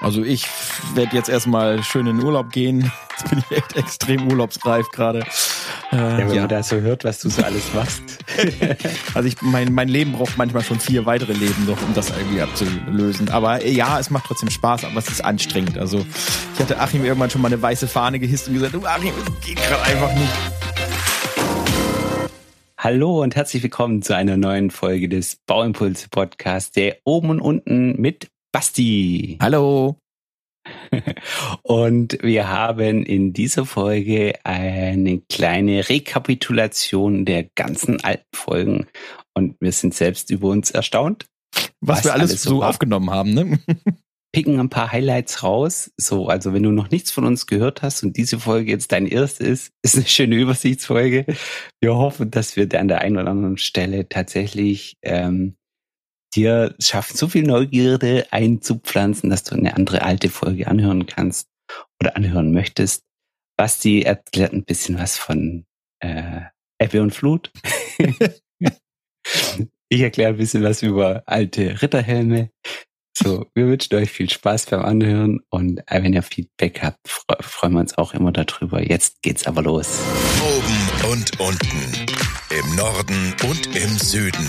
[0.00, 0.46] Also ich
[0.94, 2.92] werde jetzt erstmal schön in den Urlaub gehen.
[3.10, 5.20] Jetzt bin ich echt extrem urlaubsreif gerade.
[5.90, 6.40] Äh, ja, wenn ja.
[6.42, 8.02] man da so hört, was du so alles machst.
[9.14, 12.42] also ich, mein, mein Leben braucht manchmal schon vier weitere Leben noch, um das irgendwie
[12.42, 13.30] abzulösen.
[13.30, 15.78] Aber äh, ja, es macht trotzdem Spaß, aber es ist anstrengend.
[15.78, 16.04] Also
[16.54, 19.46] ich hatte Achim irgendwann schon mal eine weiße Fahne gehisst und gesagt, du Achim, es
[19.46, 20.32] geht gerade einfach nicht.
[22.76, 27.98] Hallo und herzlich willkommen zu einer neuen Folge des Bauimpulse Podcasts, der oben und unten
[28.00, 29.36] mit Basti.
[29.42, 29.98] Hallo.
[31.62, 38.86] Und wir haben in dieser Folge eine kleine Rekapitulation der ganzen alten Folgen.
[39.34, 41.26] Und wir sind selbst über uns erstaunt.
[41.82, 42.70] Was, was wir alles, alles so war.
[42.70, 43.58] aufgenommen haben, ne?
[44.32, 45.90] Picken ein paar Highlights raus.
[45.98, 49.06] So, also wenn du noch nichts von uns gehört hast und diese Folge jetzt dein
[49.06, 51.26] erste ist, ist eine schöne Übersichtsfolge.
[51.82, 55.56] Wir hoffen, dass wir an der einen oder anderen Stelle tatsächlich ähm,
[56.36, 61.48] dir schafft, so viel Neugierde einzupflanzen, dass du eine andere alte Folge anhören kannst
[62.00, 63.04] oder anhören möchtest.
[63.56, 65.64] Basti erklärt ein bisschen was von
[66.00, 66.42] äh,
[66.78, 67.50] Ebbe und Flut.
[69.88, 72.50] ich erkläre ein bisschen was über alte Ritterhelme.
[73.16, 77.08] So, wir wünschen euch viel Spaß beim Anhören und wenn ihr Feedback habt,
[77.40, 78.82] freuen wir uns auch immer darüber.
[78.82, 80.00] Jetzt geht's aber los.
[80.42, 82.06] Oben und unten,
[82.50, 84.46] im Norden und im Süden.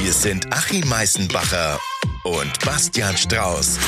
[0.00, 1.80] Hier sind Achim Meißenbacher
[2.22, 3.80] und Bastian Strauß.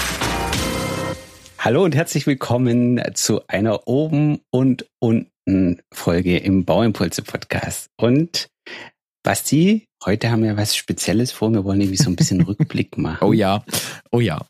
[1.59, 7.91] Hallo und herzlich willkommen zu einer oben und unten Folge im Bauimpulse Podcast.
[7.97, 8.49] Und
[9.23, 11.53] Basti, heute haben wir was Spezielles vor.
[11.53, 13.25] Wir wollen irgendwie so ein bisschen Rückblick machen.
[13.25, 13.65] Oh ja,
[14.11, 14.45] oh ja.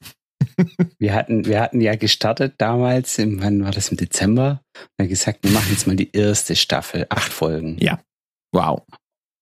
[0.99, 4.63] wir hatten, wir hatten ja gestartet damals, im, wann war das im Dezember?
[4.99, 7.77] Und gesagt, wir machen jetzt mal die erste Staffel, acht Folgen.
[7.81, 8.01] Ja.
[8.53, 8.83] Wow.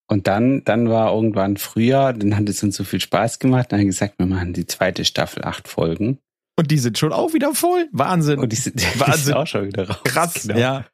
[0.09, 3.79] Und dann, dann war irgendwann Frühjahr, dann hat es uns so viel Spaß gemacht, dann
[3.79, 6.17] haben wir gesagt, wir machen die zweite Staffel, acht Folgen.
[6.57, 7.87] Und die sind schon auch wieder voll.
[7.93, 8.39] Wahnsinn.
[8.39, 9.23] Und die sind, die Wahnsinn.
[9.23, 10.01] sind auch schon wieder raus.
[10.03, 10.59] Krass, genau.
[10.59, 10.85] ja.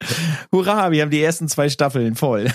[0.52, 2.52] Hurra, wir haben die ersten zwei Staffeln voll.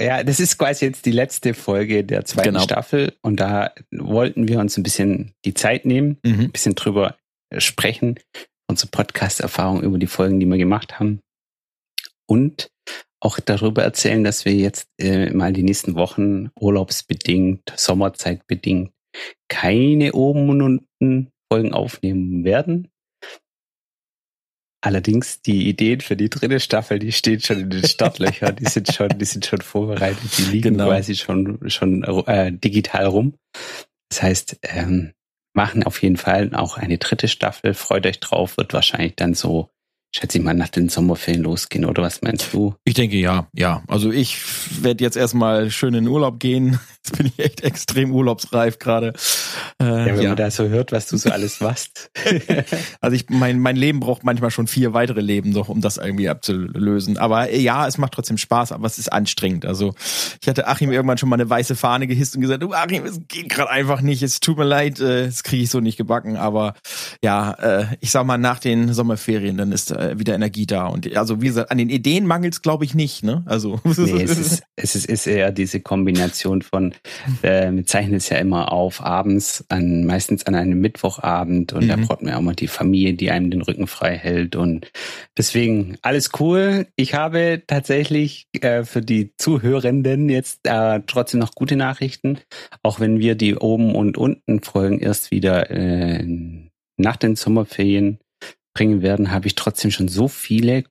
[0.00, 2.62] ja, das ist quasi jetzt die letzte Folge der zweiten genau.
[2.62, 3.14] Staffel.
[3.22, 6.40] Und da wollten wir uns ein bisschen die Zeit nehmen, mhm.
[6.42, 7.16] ein bisschen drüber
[7.58, 8.20] sprechen,
[8.68, 11.18] unsere Podcast-Erfahrung über die Folgen, die wir gemacht haben.
[12.28, 12.70] Und
[13.20, 18.92] auch darüber erzählen, dass wir jetzt äh, mal die nächsten Wochen urlaubsbedingt, sommerzeitbedingt
[19.48, 22.88] keine oben und unten Folgen aufnehmen werden.
[24.82, 28.90] Allerdings die Ideen für die dritte Staffel, die stehen schon in den Startlöchern, die sind
[28.94, 30.86] schon, die sind schon vorbereitet, die liegen genau.
[30.86, 33.34] quasi schon schon äh, digital rum.
[34.08, 35.12] Das heißt, ähm,
[35.54, 37.74] machen auf jeden Fall auch eine dritte Staffel.
[37.74, 39.68] Freut euch drauf, wird wahrscheinlich dann so
[40.12, 42.74] schätze ich mal, nach den Sommerferien losgehen, oder was meinst du?
[42.84, 43.82] Ich denke ja, ja.
[43.86, 44.38] Also ich
[44.82, 46.78] werde jetzt erstmal schön in den Urlaub gehen.
[47.02, 49.14] Jetzt bin ich echt extrem urlaubsreif gerade.
[49.80, 50.28] Äh, ja, wenn ja.
[50.28, 52.10] man da so hört, was du so alles machst.
[53.00, 56.28] also ich, mein, mein Leben braucht manchmal schon vier weitere Leben noch, um das irgendwie
[56.28, 57.16] abzulösen.
[57.16, 59.64] Aber ja, es macht trotzdem Spaß, aber es ist anstrengend.
[59.64, 59.94] Also
[60.42, 63.18] ich hatte Achim irgendwann schon mal eine weiße Fahne gehisst und gesagt, du Achim, es
[63.28, 64.22] geht gerade einfach nicht.
[64.22, 66.36] Es tut mir leid, äh, das kriege ich so nicht gebacken.
[66.36, 66.74] Aber
[67.22, 70.86] ja, äh, ich sag mal, nach den Sommerferien, dann ist äh, wieder Energie da.
[70.86, 73.22] Und also wie gesagt, an den Ideen mangelt es, glaube ich, nicht.
[73.22, 73.42] Ne?
[73.46, 76.94] Also nee, es ist, es ist, ist eher diese Kombination von,
[77.42, 81.88] äh, wir zeichnen es ja immer auf abends, an, meistens an einem Mittwochabend und mhm.
[81.88, 84.56] da braucht man ja auch mal die Familie, die einem den Rücken frei hält.
[84.56, 84.90] Und
[85.36, 86.86] deswegen alles cool.
[86.96, 92.38] Ich habe tatsächlich äh, für die Zuhörenden jetzt äh, trotzdem noch gute Nachrichten,
[92.82, 96.24] auch wenn wir die oben und unten Folgen erst wieder äh,
[96.96, 98.18] nach den Sommerferien
[98.80, 100.84] bringen werden, habe ich trotzdem schon so viele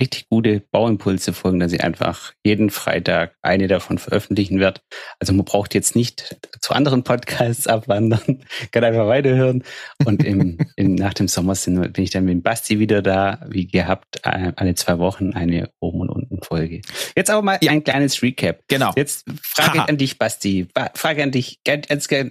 [0.00, 4.80] richtig gute Bauimpulse folgen, dass ich einfach jeden Freitag eine davon veröffentlichen werde.
[5.20, 8.42] Also man braucht jetzt nicht zu anderen Podcasts abwandern,
[8.72, 9.64] kann einfach weiterhören.
[10.06, 13.66] Und im, im, nach dem Sommer sind, bin ich dann mit Basti wieder da, wie
[13.66, 16.80] gehabt, alle zwei Wochen eine oben und unten Folge.
[17.14, 18.62] Jetzt aber mal ein kleines Recap.
[18.68, 18.92] Genau.
[18.96, 19.88] Jetzt Frage Haha.
[19.88, 20.68] an dich, Basti.
[20.94, 21.60] Frage an dich,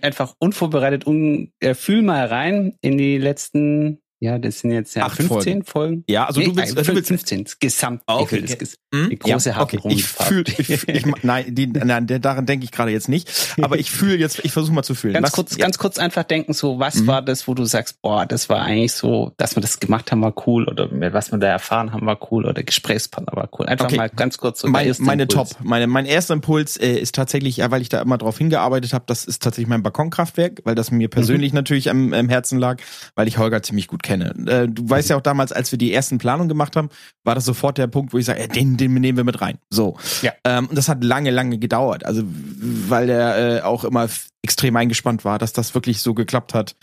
[0.01, 5.05] einfach unvorbereitet, un, äh, fühl mal rein in die letzten ja, das sind jetzt ja
[5.05, 5.65] Acht 15 Folgen.
[5.65, 6.03] Folgen.
[6.07, 8.01] Ja, also nee, du willst, du willst 15 gesamt.
[8.05, 8.55] Ah, okay, okay.
[8.57, 9.09] Das, hm?
[9.09, 9.79] die große ja, okay.
[9.89, 13.29] Ich fühl, ich, ich, nein, die, nein, daran denke ich gerade jetzt nicht.
[13.61, 15.15] Aber ich fühle jetzt, ich versuche mal zu fühlen.
[15.15, 15.65] Ganz was, kurz, ja.
[15.65, 17.07] ganz kurz einfach denken, so was mhm.
[17.07, 20.21] war das, wo du sagst, boah, das war eigentlich so, dass wir das gemacht haben,
[20.21, 23.65] war cool oder was wir da erfahren haben, war cool oder Gesprächspartner war cool.
[23.65, 23.97] Einfach okay.
[23.97, 25.49] mal ganz kurz so mein, meine Impuls.
[25.49, 28.93] Top, meine, mein erster Impuls äh, ist tatsächlich, ja, weil ich da immer drauf hingearbeitet
[28.93, 31.57] habe, das ist tatsächlich mein Balkonkraftwerk, weil das mir persönlich mhm.
[31.57, 32.77] natürlich am, am Herzen lag,
[33.15, 34.33] weil ich Holger ziemlich gut kenne.
[34.47, 36.89] Äh, du weißt ja auch damals, als wir die ersten Planungen gemacht haben,
[37.23, 39.57] war das sofort der Punkt, wo ich sage, äh, den, den nehmen wir mit rein.
[39.69, 39.97] So.
[40.21, 40.31] Ja.
[40.45, 42.05] Ähm, und das hat lange, lange gedauert.
[42.05, 44.07] Also, weil der äh, auch immer
[44.43, 46.75] extrem eingespannt war, dass das wirklich so geklappt hat.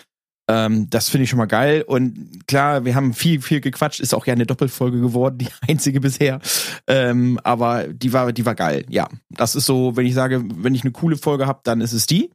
[0.48, 1.82] Ähm, das finde ich schon mal geil.
[1.86, 4.00] Und klar, wir haben viel, viel gequatscht.
[4.00, 6.40] Ist auch ja eine Doppelfolge geworden, die einzige bisher.
[6.86, 8.84] Ähm, aber die war, die war geil.
[8.88, 11.92] Ja, das ist so, wenn ich sage, wenn ich eine coole Folge habe, dann ist
[11.92, 12.30] es die.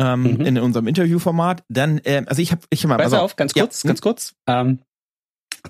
[0.00, 0.40] Ähm, mhm.
[0.42, 1.64] In unserem Interviewformat.
[1.68, 2.96] Dann, ähm, also ich habe, ich mal.
[2.96, 3.88] Pass also, auf, ganz kurz, ja.
[3.88, 4.34] ganz kurz.
[4.46, 4.78] Ähm,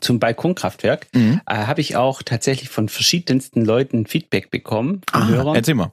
[0.00, 1.40] zum Balkonkraftwerk mhm.
[1.46, 5.00] äh, habe ich auch tatsächlich von verschiedensten Leuten Feedback bekommen.
[5.10, 5.56] Von ah, Hörern.
[5.56, 5.92] Erzähl mal.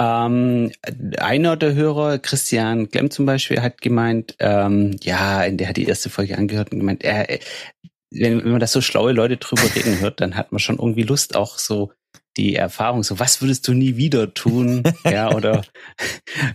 [0.00, 0.72] Ähm,
[1.18, 6.08] einer der Hörer, Christian Klemm zum Beispiel, hat gemeint, ähm, ja, der hat die erste
[6.08, 7.28] Folge angehört und gemeint, er,
[8.10, 11.02] wenn, wenn man das so schlaue Leute drüber reden hört, dann hat man schon irgendwie
[11.02, 11.92] Lust, auch so
[12.36, 14.82] die Erfahrung, so was würdest du nie wieder tun?
[15.04, 15.62] ja, oder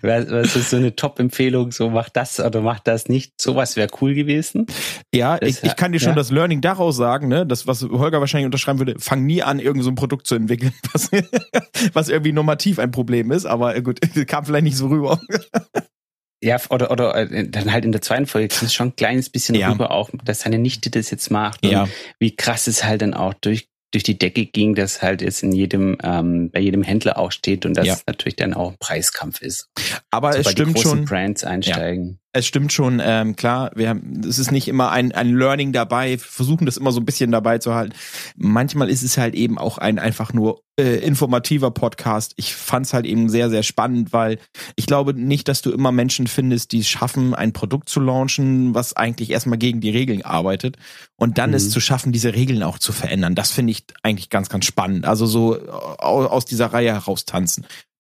[0.02, 3.40] was ist so eine Top-Empfehlung, so mach das oder mach das nicht.
[3.40, 4.68] Sowas wäre cool gewesen.
[5.14, 6.16] Ja, das, ich, ich kann dir schon ja.
[6.16, 9.84] das Learning daraus sagen, ne, das, was Holger wahrscheinlich unterschreiben würde, fang nie an, irgend
[9.84, 11.10] so ein Produkt zu entwickeln, was,
[11.94, 15.20] was irgendwie normativ ein Problem ist, aber gut, kam vielleicht nicht so rüber.
[16.42, 19.30] Ja, oder, oder äh, dann halt in der zweiten Folge kriegst du schon ein kleines
[19.30, 19.72] bisschen ja.
[19.72, 21.88] rüber auch, dass seine Nichte das jetzt macht und ja.
[22.20, 25.54] wie krass es halt dann auch durch durch die Decke ging, dass halt jetzt in
[25.54, 27.98] jedem, ähm, bei jedem Händler auch steht und dass ja.
[28.06, 29.70] natürlich dann auch ein Preiskampf ist.
[30.12, 31.06] Aber so es stimmt schon.
[31.06, 32.06] Brands einsteigen.
[32.06, 35.72] Ja es stimmt schon, ähm, klar, wir haben, es ist nicht immer ein, ein Learning
[35.72, 37.94] dabei, versuchen das immer so ein bisschen dabei zu halten.
[38.36, 42.34] Manchmal ist es halt eben auch ein einfach nur äh, informativer Podcast.
[42.36, 44.40] Ich fand es halt eben sehr, sehr spannend, weil
[44.76, 48.76] ich glaube nicht, dass du immer Menschen findest, die es schaffen, ein Produkt zu launchen,
[48.76, 50.76] was eigentlich erstmal gegen die Regeln arbeitet
[51.16, 51.56] und dann mhm.
[51.56, 53.36] es zu schaffen, diese Regeln auch zu verändern.
[53.36, 55.06] Das finde ich eigentlich ganz, ganz spannend.
[55.06, 57.24] Also so aus dieser Reihe heraus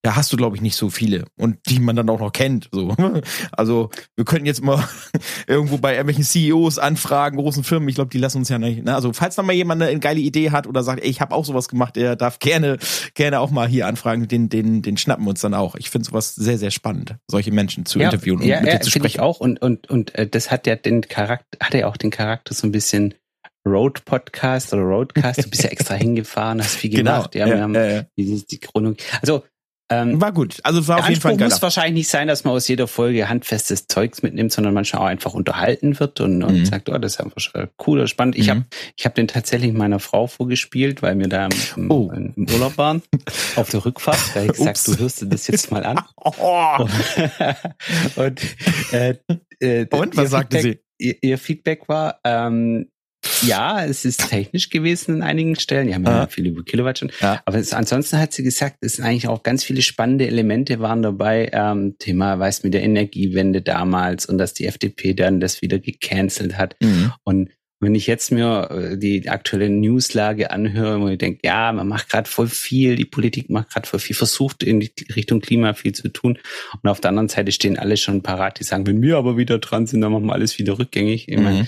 [0.06, 2.70] da hast du, glaube ich, nicht so viele und die man dann auch noch kennt.
[2.72, 2.96] So.
[3.52, 4.84] Also wir könnten jetzt mal
[5.48, 7.90] irgendwo bei irgendwelchen CEOs anfragen, großen Firmen.
[7.90, 8.84] Ich glaube, die lassen uns ja nicht.
[8.84, 8.94] Ne?
[8.94, 11.46] Also falls noch mal jemand eine geile Idee hat oder sagt, ey, ich habe auch
[11.46, 12.78] sowas gemacht, der darf gerne,
[13.14, 14.28] gerne auch mal hier anfragen.
[14.28, 15.76] Den, den, den schnappen wir uns dann auch.
[15.76, 18.78] Ich finde sowas sehr, sehr spannend, solche Menschen zu ja, interviewen und ja, mit ja,
[18.78, 19.08] dir zu sprechen.
[19.08, 22.12] Ich auch und und und äh, das hat ja den Charakter, hat ja auch den
[22.12, 23.16] Charakter so ein bisschen
[23.66, 25.46] Road Podcast oder Roadcast.
[25.46, 27.14] Du bist ja extra hingefahren, hast viel genau.
[27.14, 27.32] gemacht.
[27.32, 27.48] Genau.
[27.48, 28.02] Ja, wir haben ja, ja.
[28.18, 28.60] Die, die.
[29.22, 29.44] Also
[29.90, 30.60] ähm, war gut.
[30.64, 33.30] Also es war auf jeden Fall muss wahrscheinlich nicht sein, dass man aus jeder Folge
[33.30, 36.66] handfestes Zeugs mitnimmt, sondern manchmal auch einfach unterhalten wird und, und mhm.
[36.66, 38.36] sagt, oh, das ist einfach cool oder spannend.
[38.36, 38.52] Ich mhm.
[38.52, 38.66] habe
[38.96, 42.12] ich hab den tatsächlich meiner Frau vorgespielt, weil wir da im, oh.
[42.12, 43.04] im Urlaub waren.
[43.56, 44.18] auf der Rückfahrt.
[44.34, 44.84] Da habe ich gesagt, Ups.
[44.86, 46.00] du hörst dir das jetzt mal an.
[46.38, 46.78] Oh.
[48.16, 48.42] und,
[48.92, 49.16] äh,
[49.60, 51.06] äh, und was sagte Feedback, sie?
[51.06, 52.88] Ihr, ihr Feedback war, ähm,
[53.44, 55.88] ja, es ist technisch gewesen in einigen Stellen.
[55.88, 57.16] Die haben ja, ja viel über Kilowattstunden.
[57.22, 57.42] Ja.
[57.46, 61.02] Aber es, ansonsten hat sie gesagt, es sind eigentlich auch ganz viele spannende Elemente waren
[61.02, 61.50] dabei.
[61.54, 66.58] Ähm, Thema, weiß mit der Energiewende damals und dass die FDP dann das wieder gecancelt
[66.58, 66.76] hat.
[66.82, 67.14] Mhm.
[67.24, 67.50] Und
[67.82, 72.10] wenn ich jetzt mir äh, die aktuelle Newslage anhöre, wo ich denke, ja, man macht
[72.10, 75.94] gerade voll viel, die Politik macht gerade voll viel, versucht in die Richtung Klima viel
[75.94, 76.40] zu tun.
[76.82, 79.60] Und auf der anderen Seite stehen alle schon parat, die sagen, wenn wir aber wieder
[79.60, 81.28] dran sind, dann machen wir alles wieder rückgängig.
[81.28, 81.68] Ich meine, mhm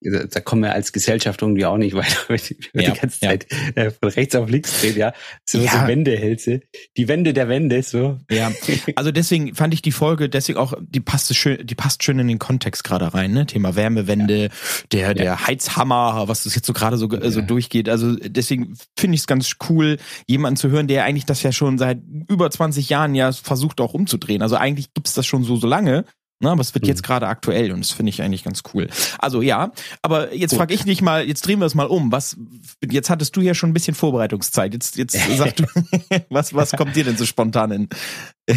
[0.00, 2.40] da kommen wir als Gesellschaft irgendwie auch nicht weiter, wenn
[2.72, 3.30] wir ja, die ganze ja.
[3.30, 5.12] Zeit äh, von rechts auf links drehen, ja.
[5.44, 5.82] So, ja.
[5.82, 6.60] so Wendehälse.
[6.96, 8.18] Die Wände der Wände, so.
[8.30, 8.52] Ja.
[8.96, 12.28] Also deswegen fand ich die Folge, deswegen auch, die passt schön, die passt schön in
[12.28, 13.46] den Kontext gerade rein, ne?
[13.46, 14.48] Thema Wärmewende, ja.
[14.92, 17.88] der, der Heizhammer, was das jetzt so gerade so, so durchgeht.
[17.88, 21.78] Also deswegen finde ich es ganz cool, jemanden zu hören, der eigentlich das ja schon
[21.78, 24.42] seit über 20 Jahren ja versucht auch umzudrehen.
[24.42, 26.04] Also eigentlich gibt's das schon so, so lange.
[26.38, 26.88] Na, aber es wird mhm.
[26.88, 28.88] jetzt gerade aktuell und das finde ich eigentlich ganz cool.
[29.18, 29.72] Also ja,
[30.02, 32.12] aber jetzt frage ich dich mal, jetzt drehen wir es mal um.
[32.12, 32.36] Was
[32.84, 34.74] jetzt hattest du ja schon ein bisschen Vorbereitungszeit.
[34.74, 35.64] Jetzt jetzt sag du,
[36.28, 37.88] was was kommt dir denn so spontan in,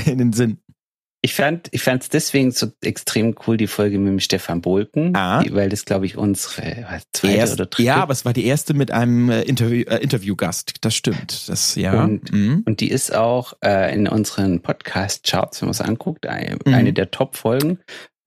[0.05, 0.59] in den Sinn?
[1.21, 5.15] Ich fand, ich fand es deswegen so extrem cool, die Folge mit dem Stefan Bolken,
[5.17, 5.43] ah.
[5.43, 7.83] die, weil das, glaube ich, unsere zweite Erst, oder dritte.
[7.83, 10.75] Ja, aber es war die erste mit einem äh, Interview, äh, Interviewgast.
[10.79, 11.49] Das stimmt.
[11.49, 12.03] Das, ja.
[12.03, 12.63] Und, mhm.
[12.65, 16.73] und die ist auch äh, in unseren Podcast-Charts, wenn man es anguckt, eine, mhm.
[16.73, 17.79] eine der Top-Folgen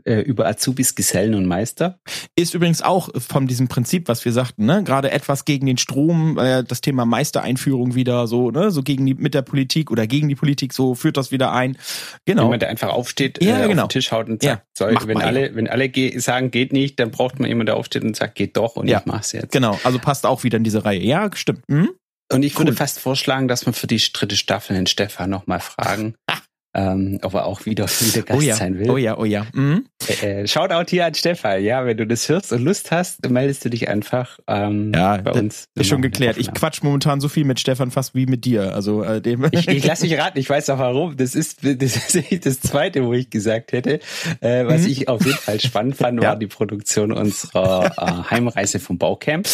[0.04, 1.98] äh, über Azubis, Gesellen und Meister.
[2.36, 4.82] Ist übrigens auch von diesem Prinzip, was wir sagten, ne?
[4.84, 8.70] Gerade etwas gegen den Strom, äh, das Thema Meistereinführung wieder so, ne?
[8.70, 11.76] So gegen die mit der Politik oder gegen die Politik, so führt das wieder ein.
[12.24, 12.44] Genau.
[12.44, 13.82] Jemand, der einfach aufsteht, ja, äh, genau.
[13.82, 16.72] auf den Tisch haut und sagt, ja, soll, wenn alle, wenn alle ge sagen, geht
[16.72, 19.00] nicht, dann braucht man jemanden, der aufsteht und sagt, geht doch und ja.
[19.00, 19.52] ich mach's jetzt.
[19.52, 21.00] Genau, also passt auch wieder in diese Reihe.
[21.00, 21.62] Ja, stimmt.
[21.68, 21.90] Hm?
[22.32, 22.60] Und ich cool.
[22.60, 26.14] würde fast vorschlagen, dass wir für die dritte Staffel den Stefan nochmal fragen.
[26.74, 28.56] ähm, ob er auch wieder, wieder Gast oh ja.
[28.56, 28.90] sein will.
[28.90, 29.46] Oh ja, oh ja.
[29.52, 29.86] Mhm.
[30.08, 31.62] Äh, äh Shoutout hier an Stefan.
[31.62, 35.32] Ja, wenn du das hörst und Lust hast, meldest du dich einfach ähm, ja, bei
[35.32, 35.68] uns.
[35.74, 36.38] Ist schon geklärt.
[36.38, 38.74] Ich quatsch momentan so viel mit Stefan fast wie mit dir.
[38.74, 40.38] Also äh, dem ich, ich lasse mich raten.
[40.38, 41.16] Ich weiß auch warum.
[41.16, 44.00] Das ist das, ist das Zweite, wo ich gesagt hätte.
[44.40, 44.88] Äh, was mhm.
[44.88, 46.30] ich auf jeden Fall spannend fand, ja.
[46.30, 49.46] war die Produktion unserer äh, Heimreise vom Baucamp.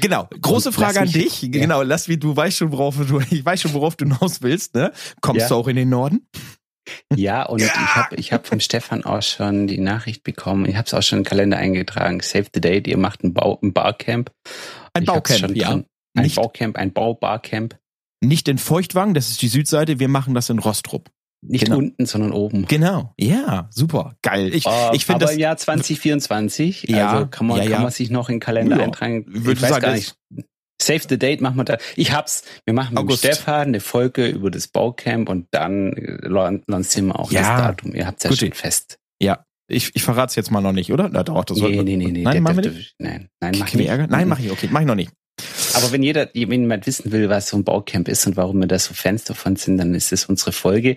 [0.00, 0.28] Genau.
[0.40, 1.42] Große und Frage an dich.
[1.42, 1.48] Ja.
[1.50, 1.82] Genau.
[1.82, 3.20] Lass wie du weißt schon, worauf du.
[3.30, 4.74] Ich weiß schon, worauf du hinaus willst.
[4.74, 4.92] Ne?
[5.20, 6.26] Kommst du auch in den Norden?
[7.14, 7.66] Ja, und ja.
[7.66, 10.66] ich habe ich hab vom Stefan auch schon die Nachricht bekommen.
[10.66, 12.20] Ich habe es auch schon im Kalender eingetragen.
[12.20, 12.86] Save the date.
[12.86, 14.30] Ihr macht ein, Bau, ein Barcamp.
[14.92, 15.70] Ein Baucamp, ja.
[15.70, 15.86] Drin.
[16.16, 17.76] Ein nicht, Baucamp, ein Baubarcamp.
[18.20, 19.98] Nicht in Feuchtwagen, das ist die Südseite.
[19.98, 21.10] Wir machen das in Rostrup.
[21.46, 21.78] Nicht genau.
[21.78, 22.66] unten, sondern oben.
[22.66, 23.12] Genau.
[23.18, 24.16] Ja, super.
[24.22, 24.54] Geil.
[24.54, 25.34] Ich, uh, ich finde das.
[25.34, 26.84] im Jahr 2024.
[26.88, 27.70] Ja, also kann man, ja, ja.
[27.72, 29.26] kann man sich noch in den Kalender eintragen.
[29.28, 30.16] Würde ich weiß sagen, gar nicht.
[30.84, 31.78] Save the date machen wir da.
[31.96, 32.44] Ich hab's.
[32.64, 33.24] Wir machen August.
[33.24, 35.92] mit Stefan eine Folge über das Baucamp und dann
[36.66, 37.40] lancieren wir auch ja.
[37.40, 37.94] das Datum.
[37.94, 38.38] Ihr habt's ja Gut.
[38.38, 38.98] schon fest.
[39.20, 39.44] Ja.
[39.66, 41.08] Ich, ich verrate es jetzt mal noch nicht, oder?
[41.10, 42.22] Na doch, das nee, nee, nee, nee.
[42.22, 42.94] Nein, mach wir nicht?
[42.98, 43.88] Nein, nein, mach ich nicht.
[43.88, 45.10] Nein, mach ich, okay, mach ich noch nicht.
[45.74, 48.68] Aber wenn jeder, wenn jemand wissen will, was so ein Baucamp ist und warum wir
[48.68, 50.94] da so Fans davon sind, dann ist es unsere Folge.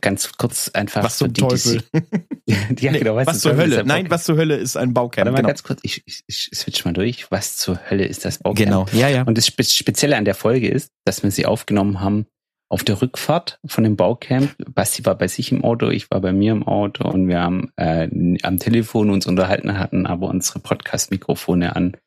[0.00, 1.02] Ganz kurz einfach.
[1.02, 1.82] Was zum Teufel?
[2.46, 3.84] ja, genau, was, was zur Hölle?
[3.84, 5.24] Nein, was zur Hölle ist ein Baucamp?
[5.24, 5.48] Warte mal genau.
[5.48, 7.30] ganz kurz, ich, ich, ich switch mal durch.
[7.30, 8.58] Was zur Hölle ist das Baucamp?
[8.58, 9.22] Genau, ja, ja.
[9.22, 12.26] Und das Spezielle an der Folge ist, dass wir sie aufgenommen haben
[12.72, 14.54] auf der Rückfahrt von dem Baucamp.
[14.74, 17.70] Basti war bei sich im Auto, ich war bei mir im Auto und wir haben
[17.76, 18.08] äh,
[18.42, 21.98] am Telefon uns unterhalten, hatten aber unsere Podcast-Mikrofone an.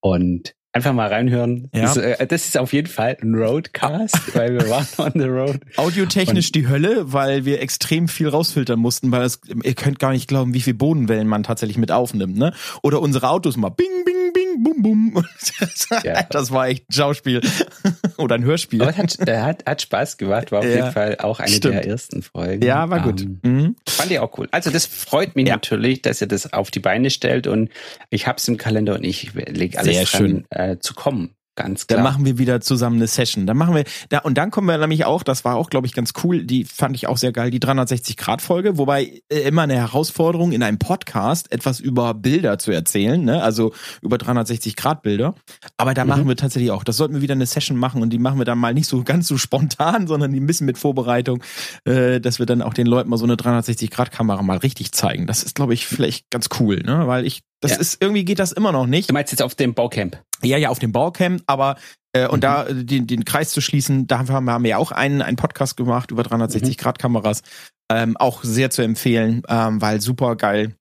[0.00, 1.68] Und Einfach mal reinhören.
[1.74, 1.82] Ja.
[1.82, 5.58] Das, äh, das, ist auf jeden Fall ein Roadcast, weil wir waren on the road.
[5.76, 10.28] Audiotechnisch die Hölle, weil wir extrem viel rausfiltern mussten, weil es, ihr könnt gar nicht
[10.28, 12.52] glauben, wie viel Bodenwellen man tatsächlich mit aufnimmt, ne?
[12.80, 14.14] Oder unsere Autos mal bing, bing,
[14.62, 15.24] bum, bum.
[15.60, 16.22] Das, ja.
[16.24, 17.40] das war echt ein Schauspiel.
[18.18, 18.82] Oder ein Hörspiel.
[18.82, 20.70] Aber hat, hat, hat Spaß gemacht, war auf ja.
[20.70, 21.74] jeden Fall auch eine Stimmt.
[21.74, 22.64] der ersten Folgen.
[22.64, 23.22] Ja, war gut.
[23.22, 23.76] Um, ähm, mhm.
[23.88, 24.48] Fand ich auch cool.
[24.50, 27.70] Also das freut mich natürlich, dass ihr das auf die Beine stellt und
[28.10, 30.44] ich hab's im Kalender und ich lege alles Sehr dran, schön.
[30.50, 31.34] Äh, zu kommen.
[31.58, 31.96] Ganz klar.
[31.96, 33.44] Dann machen wir wieder zusammen eine Session.
[33.44, 35.92] Dann machen wir da und dann kommen wir nämlich auch, das war auch glaube ich
[35.92, 39.74] ganz cool, die fand ich auch sehr geil, die 360 Grad Folge, wobei immer eine
[39.74, 43.42] Herausforderung in einem Podcast etwas über Bilder zu erzählen, ne?
[43.42, 43.72] Also
[44.02, 45.34] über 360 Grad Bilder,
[45.76, 46.10] aber da mhm.
[46.10, 48.44] machen wir tatsächlich auch, das sollten wir wieder eine Session machen und die machen wir
[48.44, 51.42] dann mal nicht so ganz so spontan, sondern die ein bisschen mit Vorbereitung,
[51.86, 54.92] äh, dass wir dann auch den Leuten mal so eine 360 Grad Kamera mal richtig
[54.92, 55.26] zeigen.
[55.26, 57.08] Das ist glaube ich vielleicht ganz cool, ne?
[57.08, 57.78] Weil ich das ja.
[57.78, 59.10] ist irgendwie geht das immer noch nicht.
[59.10, 60.22] Du meinst jetzt auf dem Baucamp?
[60.42, 61.76] Ja, ja, auf dem Baucamp, aber
[62.12, 62.40] äh, und mhm.
[62.40, 65.22] da äh, den, den Kreis zu schließen, da haben wir, haben wir ja auch einen,
[65.22, 66.80] einen Podcast gemacht über 360 mhm.
[66.80, 67.42] Grad Kameras,
[67.90, 70.74] ähm, auch sehr zu empfehlen, ähm, weil super geil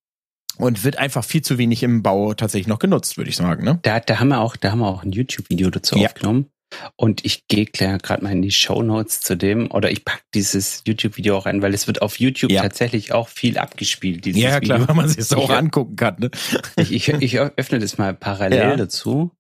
[0.58, 3.64] und wird einfach viel zu wenig im Bau tatsächlich noch genutzt, würde ich sagen.
[3.64, 3.80] Ne?
[3.84, 6.08] Da, da haben wir auch, da haben wir auch ein YouTube-Video dazu ja.
[6.08, 6.48] aufgenommen.
[6.96, 10.84] Und ich gehe gerade mal in die Show Notes zu dem, oder ich pack dieses
[10.86, 12.62] YouTube-Video auch ein, weil es wird auf YouTube ja.
[12.62, 14.26] tatsächlich auch viel abgespielt.
[14.26, 14.88] Dieses ja, klar, Video.
[14.88, 16.16] weil man sich das auch angucken kann.
[16.20, 16.32] Ne?
[16.78, 18.76] Ich, ich, ich öffne das mal parallel ja.
[18.76, 19.32] dazu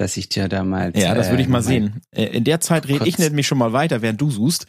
[0.00, 0.92] dass ich dir da mal.
[0.96, 2.00] Ja, das würde ich mal sehen.
[2.10, 4.66] Äh, in der Zeit rede ich nämlich schon mal weiter, während du suchst.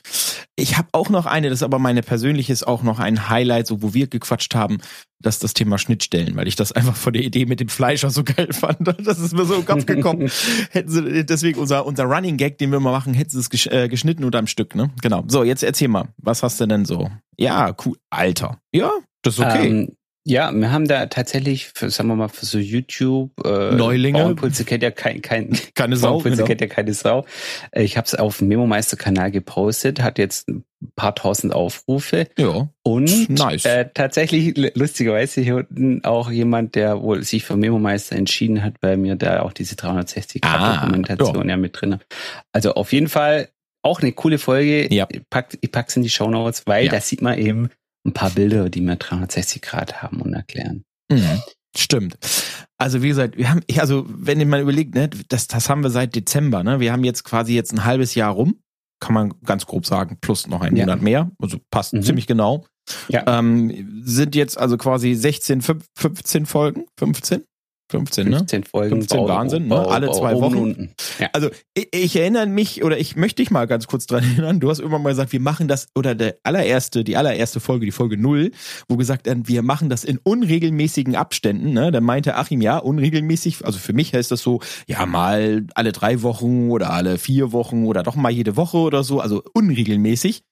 [0.57, 3.65] Ich habe auch noch eine, das ist aber meine persönliche, ist auch noch ein Highlight,
[3.65, 4.79] so wo wir gequatscht haben,
[5.21, 8.25] dass das Thema Schnittstellen, weil ich das einfach von der Idee mit dem Fleischer so
[8.25, 8.85] geil fand.
[9.07, 10.29] Das ist mir so im Kopf gekommen.
[10.71, 13.87] hätten sie, deswegen unser, unser Running Gag, den wir mal machen, hätten sie es äh,
[13.87, 14.91] geschnitten oder am Stück, ne?
[15.01, 15.23] Genau.
[15.29, 17.09] So, jetzt erzähl mal, was hast du denn so?
[17.37, 17.95] Ja, cool.
[18.09, 18.59] Alter.
[18.73, 19.67] Ja, das ist okay.
[19.67, 24.19] Ähm, ja, wir haben da tatsächlich, für, sagen wir mal, für so YouTube äh, Neulinge.
[24.19, 26.09] Bauernpulse kennt ja kein, kein keine Sau.
[26.09, 26.47] Bauernpulse genau.
[26.47, 27.25] kennt ja keine Sau.
[27.71, 30.63] Ich habe es auf dem Memo-Meister-Kanal gepostet, hat jetzt ein
[30.95, 32.27] paar tausend Aufrufe.
[32.37, 32.69] Ja.
[32.83, 33.65] Und nice.
[33.65, 38.97] äh, tatsächlich, lustigerweise hier unten auch jemand, der wohl sich für Memo-Meister entschieden hat, weil
[38.97, 41.49] mir da auch diese 360-Grad-Dokumentation ah, ja.
[41.49, 41.97] ja mit drin.
[42.51, 43.49] Also auf jeden Fall
[43.81, 44.93] auch eine coole Folge.
[44.93, 45.07] Ja.
[45.09, 46.91] Ich, pack, ich pack's in die Show Notes, weil ja.
[46.91, 47.69] da sieht man eben,
[48.05, 50.83] ein paar Bilder, die mir 360 Grad haben und erklären.
[51.11, 51.41] Mhm.
[51.75, 52.17] Stimmt.
[52.77, 55.89] Also wie gesagt, wir haben, also wenn ihr mal überlegt, ne, das, das haben wir
[55.89, 56.79] seit Dezember, ne?
[56.79, 58.59] Wir haben jetzt quasi jetzt ein halbes Jahr rum,
[58.99, 60.85] kann man ganz grob sagen, plus noch ein ja.
[60.85, 62.03] Monat mehr, also passt mhm.
[62.03, 62.65] ziemlich genau.
[63.07, 63.23] Ja.
[63.39, 67.43] Ähm, sind jetzt also quasi 16, 15 Folgen, 15?
[67.91, 68.37] 15, ne?
[68.37, 68.95] 15 Folgen.
[68.95, 69.87] 15 Bau, Wahnsinn, ne?
[69.87, 70.89] Alle Bau, zwei Wochen.
[71.19, 71.29] Ja.
[71.33, 74.59] Also ich, ich, erinnere mich oder ich möchte dich mal ganz kurz dran erinnern.
[74.59, 77.91] Du hast irgendwann mal gesagt, wir machen das oder der allererste, die allererste Folge, die
[77.91, 78.51] Folge null,
[78.87, 81.73] wo gesagt werden, wir machen das in unregelmäßigen Abständen.
[81.73, 81.91] Ne?
[81.91, 83.65] Da meinte Achim, ja, unregelmäßig.
[83.65, 87.85] Also für mich heißt das so, ja mal alle drei Wochen oder alle vier Wochen
[87.85, 89.19] oder doch mal jede Woche oder so.
[89.19, 90.43] Also unregelmäßig.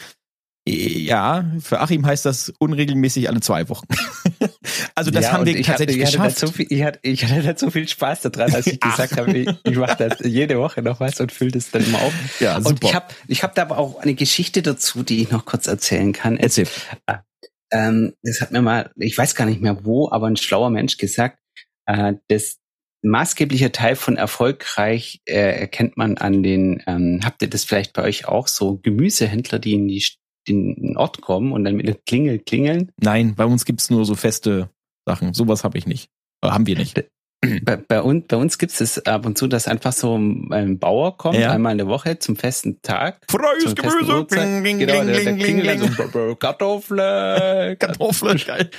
[0.68, 3.88] Ja, für Achim heißt das unregelmäßig alle zwei Wochen.
[5.00, 6.38] also das ja, haben wir tatsächlich hatte, geschafft.
[6.38, 8.80] Ich hatte, so viel, ich, hatte, ich hatte da so viel Spaß daran, als ich
[8.80, 12.02] gesagt habe, ich, ich mache das jede Woche noch was und fülle das dann immer
[12.02, 12.14] auf.
[12.40, 12.70] Ja, super.
[12.70, 15.68] Und ich habe ich hab da aber auch eine Geschichte dazu, die ich noch kurz
[15.68, 16.38] erzählen kann.
[16.38, 16.68] Erzähl.
[17.08, 17.20] Ah,
[17.72, 20.98] ähm, das hat mir mal, ich weiß gar nicht mehr wo, aber ein schlauer Mensch
[20.98, 21.40] gesagt,
[21.86, 22.58] äh, das
[23.02, 28.04] maßgeblicher Teil von erfolgreich äh, erkennt man an den, ähm, habt ihr das vielleicht bei
[28.04, 30.04] euch auch so Gemüsehändler, die in die
[30.48, 32.92] den Ort kommen und dann mit der Klingel klingeln?
[32.98, 34.70] Nein, bei uns gibt's nur so feste
[35.10, 35.34] Sachen.
[35.34, 36.10] Sowas habe ich nicht.
[36.44, 37.04] Oder haben wir nicht.
[37.64, 41.18] bei, bei, uns, bei uns gibt es ab und zu, dass einfach so ein Bauer
[41.18, 41.52] kommt, ja.
[41.52, 43.22] einmal in der Woche zum festen Tag.
[43.30, 44.26] Freies Gemüse.
[44.26, 46.98] Bling, bling, genau, der, der klingelt dann so Kartoffel.
[47.80, 48.70] Kartoffel, geil.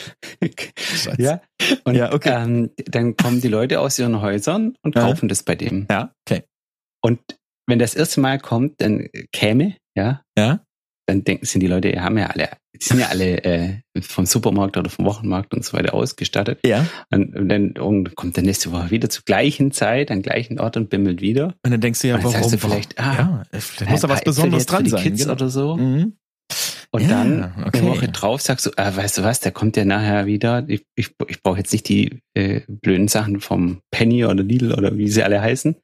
[1.19, 1.41] ja,
[1.85, 2.43] und ja, okay.
[2.43, 5.03] ähm, dann kommen die Leute aus ihren Häusern und ja.
[5.03, 5.87] kaufen das bei dem.
[5.91, 6.45] Ja, okay.
[7.03, 7.21] Und
[7.67, 10.61] wenn das erste Mal kommt, dann käme, ja, ja
[11.11, 14.77] dann denken, sind die Leute, haben ja alle, die sind ja alle äh, vom Supermarkt
[14.77, 16.61] oder vom Wochenmarkt und so weiter ausgestattet.
[16.65, 16.87] Ja.
[17.11, 20.77] Und, und dann und kommt der nächste Woche wieder zur gleichen Zeit, an gleichen Ort
[20.77, 21.55] und bimmelt wieder.
[21.65, 22.49] Und dann denkst du ja, und dann warum?
[22.49, 25.03] Sagst du vielleicht, ah, ja, vielleicht muss da was Besonderes dran die sein.
[25.03, 25.33] Kids genau.
[25.33, 25.77] oder so.
[25.77, 26.15] Mhm.
[26.93, 27.79] Und Ja, dann okay.
[27.79, 30.65] eine Woche drauf sagst du, ah, weißt du was, der kommt ja nachher wieder.
[30.67, 34.97] Ich, ich, ich brauche jetzt nicht die äh, blöden Sachen vom Penny oder Lidl oder
[34.99, 35.77] wie sie alle heißen,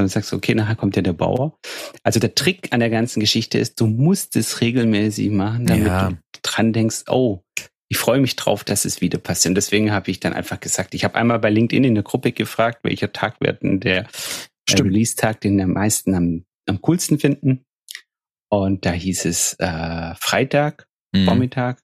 [0.00, 1.58] sondern sagst du, okay, nachher kommt ja der Bauer.
[2.02, 6.08] Also der Trick an der ganzen Geschichte ist, du musst es regelmäßig machen, damit Ja.
[6.10, 7.40] du dran denkst, oh,
[7.88, 9.50] ich freue mich drauf, dass es wieder passiert.
[9.50, 12.32] Und deswegen habe ich dann einfach gesagt, ich habe einmal bei LinkedIn in der Gruppe
[12.32, 14.06] gefragt, welcher Tag wird denn der
[14.70, 14.74] äh.
[14.80, 17.64] Release-Tag, den am meisten am, am coolsten finden.
[18.48, 21.24] Und da hieß es äh, Freitag, Mhm.
[21.24, 21.82] Vormittag.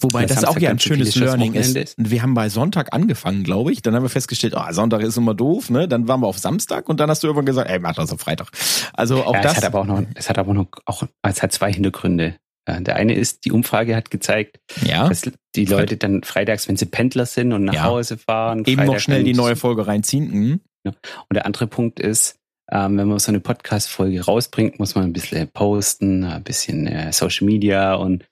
[0.00, 1.76] Wobei Weil das auch ja ein schönes Learning ist.
[1.76, 1.94] Ist.
[1.98, 3.82] Wir haben bei Sonntag angefangen, glaube ich.
[3.82, 5.88] Dann haben wir festgestellt, oh, Sonntag ist immer doof, ne?
[5.88, 8.20] Dann waren wir auf Samstag und dann hast du irgendwann gesagt, ey, mach das auf
[8.20, 8.48] Freitag.
[8.92, 9.52] Also auch ja, das.
[9.52, 12.36] es hat aber auch noch, es hat aber noch auch, es hat zwei Hintergründe.
[12.68, 15.08] Der eine ist, die Umfrage hat gezeigt, ja.
[15.08, 15.22] dass
[15.56, 17.84] die Leute dann freitags, wenn sie Pendler sind und nach Ja.
[17.84, 20.30] Hause fahren, Eben noch schnell die neue Folge reinziehen.
[20.30, 20.60] Mhm.
[20.84, 22.36] Und der andere Punkt ist,
[22.70, 27.12] ähm, wenn man so eine Podcast-Folge rausbringt, muss man ein bisschen posten, ein bisschen äh,
[27.12, 28.24] Social Media und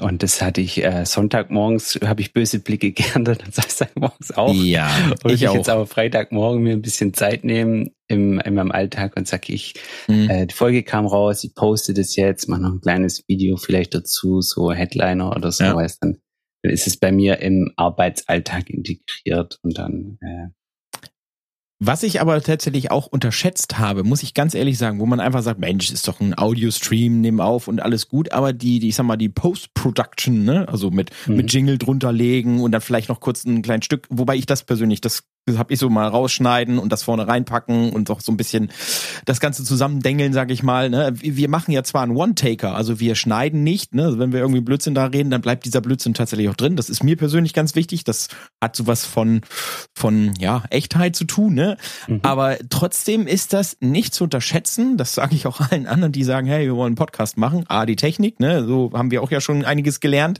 [0.00, 4.52] und das hatte ich äh, Sonntagmorgens, habe ich böse Blicke geerntet und Samstagmorgens auch.
[4.54, 4.90] Ja,
[5.22, 5.54] Und ich ich auch.
[5.54, 9.74] jetzt aber Freitagmorgen mir ein bisschen Zeit nehmen im, in meinem Alltag und sag ich,
[10.08, 10.28] Mhm.
[10.30, 13.94] äh, die Folge kam raus, ich poste das jetzt, mache noch ein kleines Video vielleicht
[13.94, 15.74] dazu, so Headliner oder so, Ja.
[16.00, 16.18] dann,
[16.62, 20.48] dann ist es bei mir im Arbeitsalltag integriert und dann äh,
[21.80, 25.42] Was ich aber tatsächlich auch unterschätzt habe, muss ich ganz ehrlich sagen, wo man einfach
[25.42, 28.94] sagt, Mensch, ist doch ein Audio-Stream, nimm auf und alles gut, aber die, die ich
[28.96, 31.36] sag mal, die Post-Production, ne, also mit, Mhm.
[31.36, 34.62] mit Jingle drunter legen und dann vielleicht noch kurz ein kleines Stück, wobei ich das
[34.62, 35.24] persönlich, das
[35.56, 38.72] habe ich so mal rausschneiden und das vorne reinpacken und doch so ein bisschen
[39.24, 40.90] das Ganze zusammendengeln, sag ich mal.
[40.90, 41.12] Ne?
[41.14, 44.04] Wir wir machen ja zwar einen One-Taker, also wir schneiden nicht, ne?
[44.04, 46.74] Also wenn wir irgendwie Blödsinn da reden, dann bleibt dieser Blödsinn tatsächlich auch drin.
[46.74, 48.02] Das ist mir persönlich ganz wichtig.
[48.02, 48.28] Das
[48.62, 49.42] hat sowas von,
[49.94, 51.76] von ja, Echtheit zu tun, ne?
[52.08, 52.20] Mhm.
[52.22, 54.96] Aber trotzdem ist das nicht zu unterschätzen.
[54.96, 57.66] Das sage ich auch allen anderen, die sagen, hey, wir wollen einen Podcast machen.
[57.68, 58.64] Ah, die Technik, ne?
[58.64, 60.38] So haben wir auch ja schon einiges gelernt.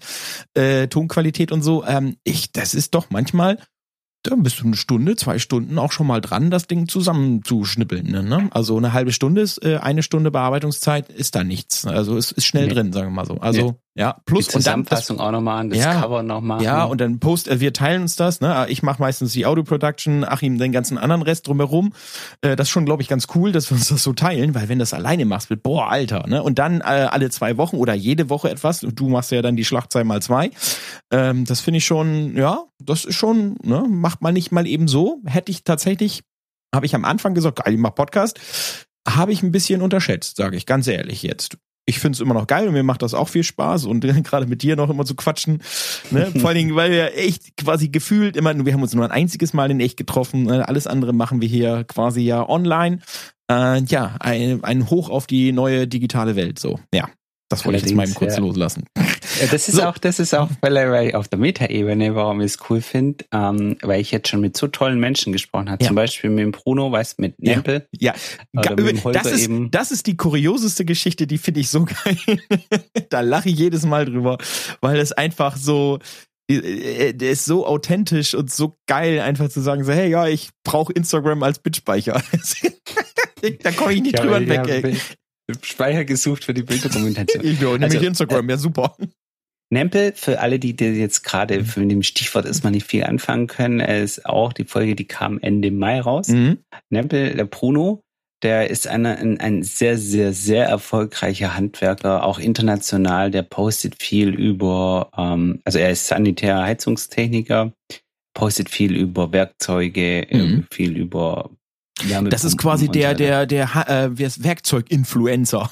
[0.55, 1.85] Äh, Tonqualität und so.
[1.85, 3.59] Ähm, ich, das ist doch manchmal,
[4.25, 8.11] da bist du eine Stunde, zwei Stunden auch schon mal dran, das Ding zusammenzuschnippeln.
[8.11, 8.49] Ne?
[8.53, 11.87] Also eine halbe Stunde ist, äh, eine Stunde Bearbeitungszeit ist da nichts.
[11.87, 12.75] Also es ist schnell Nee.
[12.75, 13.37] drin, sagen wir mal so.
[13.37, 16.01] Also ja, plus die und dann das Zusammenfassung auch nochmal an, das Ja.
[16.01, 16.63] Cover nochmal.
[16.63, 18.67] ja, und dann post, äh, wir teilen uns das, ne?
[18.69, 21.93] Ich mache meistens die Audio-Production, Achim den ganzen anderen Rest drumherum.
[22.41, 24.69] Äh, das ist schon, glaube ich, ganz cool, dass wir uns das so teilen, weil
[24.69, 26.43] wenn du das alleine machst, wird, boah, Alter, ne?
[26.43, 29.65] Und dann äh, alle zwei Wochen oder jede Woche etwas, du machst ja dann die
[29.65, 30.51] Schlagzeit mal zwei.
[31.13, 34.89] Ähm, das finde ich schon, ja, das ist schon, ne, macht man nicht mal eben
[34.89, 35.21] so.
[35.25, 36.23] Hätte ich tatsächlich,
[36.75, 38.41] habe ich am Anfang gesagt, geil, ich mach Podcast.
[39.07, 42.47] Habe ich ein bisschen unterschätzt, sage ich ganz ehrlich jetzt ich finde es immer noch
[42.47, 45.15] geil und mir macht das auch viel Spaß und gerade mit dir noch immer zu
[45.15, 45.63] quatschen.
[46.11, 46.33] Ne?
[46.39, 49.53] Vor allen Dingen, weil wir echt quasi gefühlt immer, wir haben uns nur ein einziges
[49.53, 50.67] Mal in echt getroffen, ne?
[50.69, 52.99] alles andere machen wir hier quasi ja online.
[53.51, 56.59] Äh, ja, ein, ein Hoch auf die neue digitale Welt.
[56.59, 57.09] So, ja.
[57.49, 58.41] Das wollte ich jetzt mal eben kurz ja.
[58.41, 58.85] loslassen.
[59.41, 59.83] Ja, das ist So.
[59.85, 63.25] auch, das ist auch, weil, weil ich auf der Metaebene, warum ich es cool finde,
[63.33, 65.83] ähm, weil ich jetzt schon mit so tollen Menschen gesprochen habe.
[65.83, 65.89] Ja.
[65.89, 67.55] Zum Beispiel mit dem Bruno, weißt mit Ja.
[67.55, 67.89] Nempel.
[67.99, 68.15] Ja,
[68.55, 69.73] Holger das, ist, eben.
[69.73, 72.39] das ist die kurioseste Geschichte, die finde ich so geil.
[73.11, 74.39] da lache ich jedes Mal drüber,
[74.81, 75.99] weil es einfach so,
[76.49, 80.51] äh, der ist so authentisch und so geil, einfach zu sagen, so, hey, ja, ich
[80.63, 82.23] brauche Instagram als Bildspeicher.
[83.63, 84.97] da komme ich nicht Ja, drüber weil weg, wir ey.
[85.63, 87.45] Speicher gesucht für die Bilddokumentation.
[87.45, 88.97] Ich will nämlich Also, Instagram, ja super.
[89.71, 91.65] Nempel, für alle, die, die jetzt gerade Mhm.
[91.65, 95.71] für dem Stichwort erstmal nicht viel anfangen können, ist auch die Folge, die kam Ende
[95.71, 96.29] Mai raus.
[96.29, 96.59] Mhm.
[96.91, 98.01] Nempel, der Bruno,
[98.43, 103.31] der ist einer, ein, ein sehr, sehr, sehr erfolgreicher Handwerker, auch international.
[103.31, 107.73] Der postet viel über, ähm, also er ist sanitär Heizungstechniker,
[108.35, 110.39] postet viel über Werkzeuge, Mhm.
[110.41, 111.51] ähm, viel über
[112.01, 113.17] Wärmepumpen Das ist quasi der, weiter.
[113.17, 115.71] der, der, Ha- äh, Werkzeug-Influencer.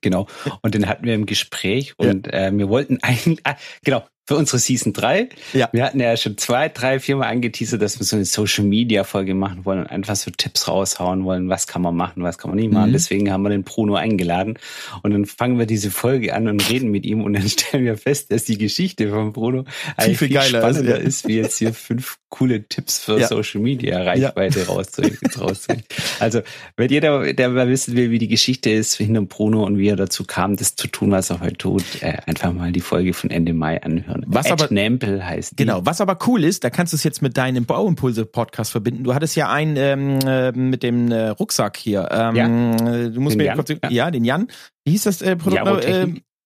[0.00, 0.26] Genau.
[0.62, 4.58] Und den hatten wir im Gespräch und äh, wir wollten eigentlich, ah, genau, für unsere
[4.58, 5.28] Season 3.
[5.52, 5.68] Ja.
[5.72, 9.34] Wir hatten ja schon zwei, drei, viermal angeteasert, dass wir so eine Social Media Folge
[9.34, 11.50] machen wollen und einfach so Tipps raushauen wollen.
[11.50, 12.88] Was kann man machen, was kann man nicht machen.
[12.88, 12.94] Mhm.
[12.94, 14.58] Deswegen haben wir den Bruno eingeladen.
[15.02, 17.98] Und dann fangen wir diese Folge an und reden mit ihm und dann stellen wir
[17.98, 19.64] fest, dass die Geschichte von Bruno
[19.96, 21.06] eigentlich viel viel geiler ist, spannender ja.
[21.06, 23.28] ist, wie jetzt hier fünf coole Tipps für Ja.
[23.28, 25.18] Social Media Reichweite rauszuholen.
[25.38, 25.84] rauszuholen.
[26.18, 26.40] Also,
[26.76, 29.96] wenn jeder, der mal wissen will, wie die Geschichte ist hinter Bruno und wie er
[29.96, 33.30] dazu kam, das zu tun, was er heute tut, äh, einfach mal die Folge von
[33.30, 34.21] Ende Mai anhören.
[34.26, 35.56] Was Ed aber- Nampel heißt die.
[35.56, 39.04] Genau, was aber cool ist, da kannst du es jetzt mit deinem Bauimpulse-Podcast verbinden.
[39.04, 42.08] Du hattest ja einen ähm, äh, mit dem äh, Rucksack hier.
[42.10, 42.46] Ähm, Ja.
[42.94, 43.78] äh, Du musst Den mir Jan, kurz, ja.
[43.90, 44.10] ja.
[44.10, 44.48] den Jan.
[44.84, 45.64] Wie hieß das äh, Produkt?
[45.64, 45.80] noch?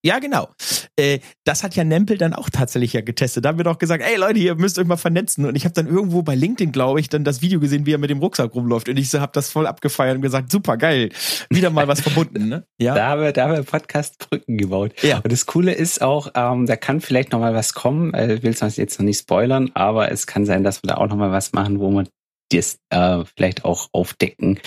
[0.07, 0.47] Ja, genau.
[0.95, 3.43] Äh, das hat ja Nempel dann auch tatsächlich ja getestet.
[3.43, 5.43] Da haben wir doch gesagt, ey Leute, ihr müsst euch mal vernetzen.
[5.43, 7.97] Und ich habe dann irgendwo bei LinkedIn, glaube ich, dann das Video gesehen, wie er
[7.97, 8.87] mit dem Rucksack rumläuft.
[8.87, 11.09] Und ich so, habe das voll abgefeiert und gesagt, super geil.
[11.49, 12.65] Wieder mal was verbunden, ne?
[12.79, 12.95] Ja.
[12.95, 14.93] Da haben wir, da haben wir Podcast Brücken gebaut.
[15.01, 15.17] Ja.
[15.17, 18.13] Und das Coole ist auch, ähm, da kann vielleicht noch mal was kommen.
[18.13, 20.95] Äh, Ich will es jetzt noch nicht spoilern, aber es kann sein, dass wir da
[20.95, 22.05] auch noch mal was machen, wo wir
[22.49, 24.59] das äh, vielleicht auch aufdecken.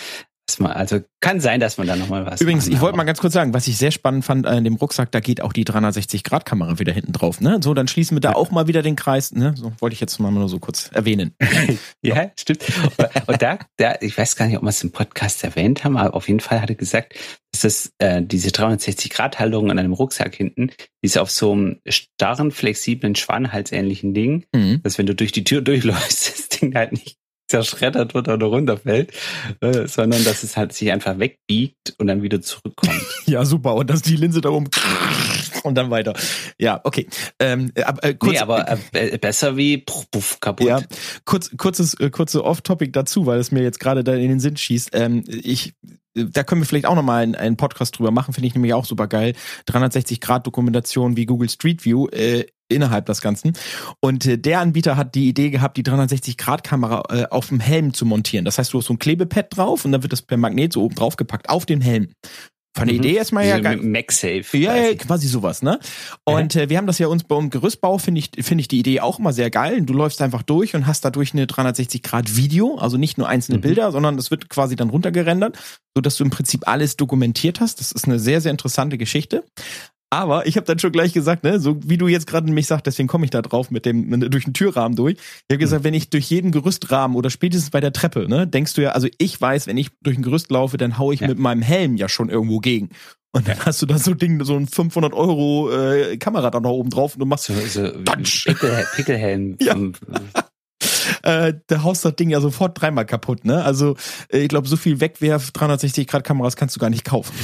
[0.58, 3.34] Also kann sein, dass man da noch mal was Übrigens, ich wollte mal ganz kurz
[3.34, 6.92] sagen, was ich sehr spannend fand an dem Rucksack, da geht auch die 360-Grad-Kamera wieder
[6.92, 7.40] hinten drauf.
[7.40, 7.60] Ne?
[7.62, 9.32] So, dann schließen wir da auch mal wieder den Kreis.
[9.32, 9.54] Ne?
[9.56, 11.34] So wollte ich jetzt mal nur so kurz erwähnen.
[12.02, 12.62] Ja, stimmt.
[13.26, 16.14] Und- da, da, ich weiß gar nicht, ob wir es im Podcast erwähnt haben, aber
[16.14, 17.14] auf jeden Fall hat er gesagt,
[17.52, 20.68] dass das, äh, diese 360-Grad-Halterung an einem Rucksack hinten,
[21.02, 24.80] die ist auf so einem starren, flexiblen, schwanhalsähnlichen Ding, Mhm.
[24.82, 27.16] dass wenn du durch die Tür durchläufst, das Ding halt nicht
[27.50, 29.12] zerschreddert wird oder runterfällt,
[29.60, 33.00] äh, sondern dass es halt sich einfach wegbiegt und dann wieder zurückkommt.
[33.26, 33.74] Ja, super.
[33.76, 34.68] Und dass die Linse da oben
[35.62, 36.14] und dann weiter.
[36.58, 37.06] Ja, okay.
[37.38, 40.66] Ähm, aber, äh, kurz, nee, aber äh, be- besser wie puff, puff, kaputt.
[40.66, 40.80] Ja,
[41.24, 44.56] kurz, kurzes, äh, kurze Off-Topic dazu, weil es mir jetzt gerade da in den Sinn
[44.56, 44.90] schießt.
[44.94, 45.74] Ähm, ich,
[46.14, 48.84] da können wir vielleicht auch nochmal einen, einen Podcast drüber machen, finde ich nämlich auch
[48.84, 49.34] super geil.
[49.68, 53.52] 360-Grad-Dokumentation wie Google Street View äh, innerhalb des Ganzen.
[54.00, 58.04] Und äh, der Anbieter hat die Idee gehabt, die 360-Grad-Kamera äh, auf dem Helm zu
[58.06, 58.44] montieren.
[58.44, 60.82] Das heißt, du hast so ein Klebepad drauf und dann wird das per Magnet so
[60.82, 62.12] oben drauf gepackt auf den Helm.
[62.76, 63.02] Von der Mhm.
[63.02, 63.78] Idee erstmal ja geil.
[63.78, 64.56] MagSafe.
[64.56, 65.26] Ja, ja, quasi.
[65.26, 65.80] sowas, ne?
[66.24, 69.00] Und äh, wir haben das ja uns beim Gerüstbau, finde ich, finde ich die Idee
[69.00, 69.82] auch immer sehr geil.
[69.82, 73.62] Du läufst einfach durch und hast dadurch eine 360-Grad-Video, also nicht nur einzelne Mhm.
[73.62, 75.58] Bilder, sondern das wird quasi dann runtergerendert,
[75.96, 77.80] so dass du im Prinzip alles dokumentiert hast.
[77.80, 79.44] Das ist eine sehr, sehr interessante Geschichte.
[80.12, 82.84] Aber ich habe dann schon gleich gesagt, ne, so wie du jetzt gerade mich sagst,
[82.86, 85.14] deswegen komme ich da drauf mit dem mit, durch den Türrahmen durch.
[85.14, 88.74] Ich habe gesagt, wenn ich durch jeden Gerüstrahmen oder spätestens bei der Treppe, ne, denkst
[88.74, 91.28] du ja, also ich weiß, wenn ich durch ein Gerüst laufe, dann hau ich Ja.
[91.28, 92.88] mit meinem Helm ja schon irgendwo gegen.
[93.32, 96.70] Und dann hast du da so Ding, so ein 500 Euro äh, Kamera da noch
[96.72, 97.82] oben drauf und du machst So, so.
[98.44, 99.56] Pickel, Pickelhelm.
[99.62, 99.74] Ja.
[99.74, 99.92] vom-
[101.22, 103.62] äh, da haust das Ding ja sofort dreimal kaputt, ne?
[103.64, 103.96] Also
[104.32, 107.34] äh, ich glaube, so viel Wegwerf 360 Grad Kameras kannst du gar nicht kaufen.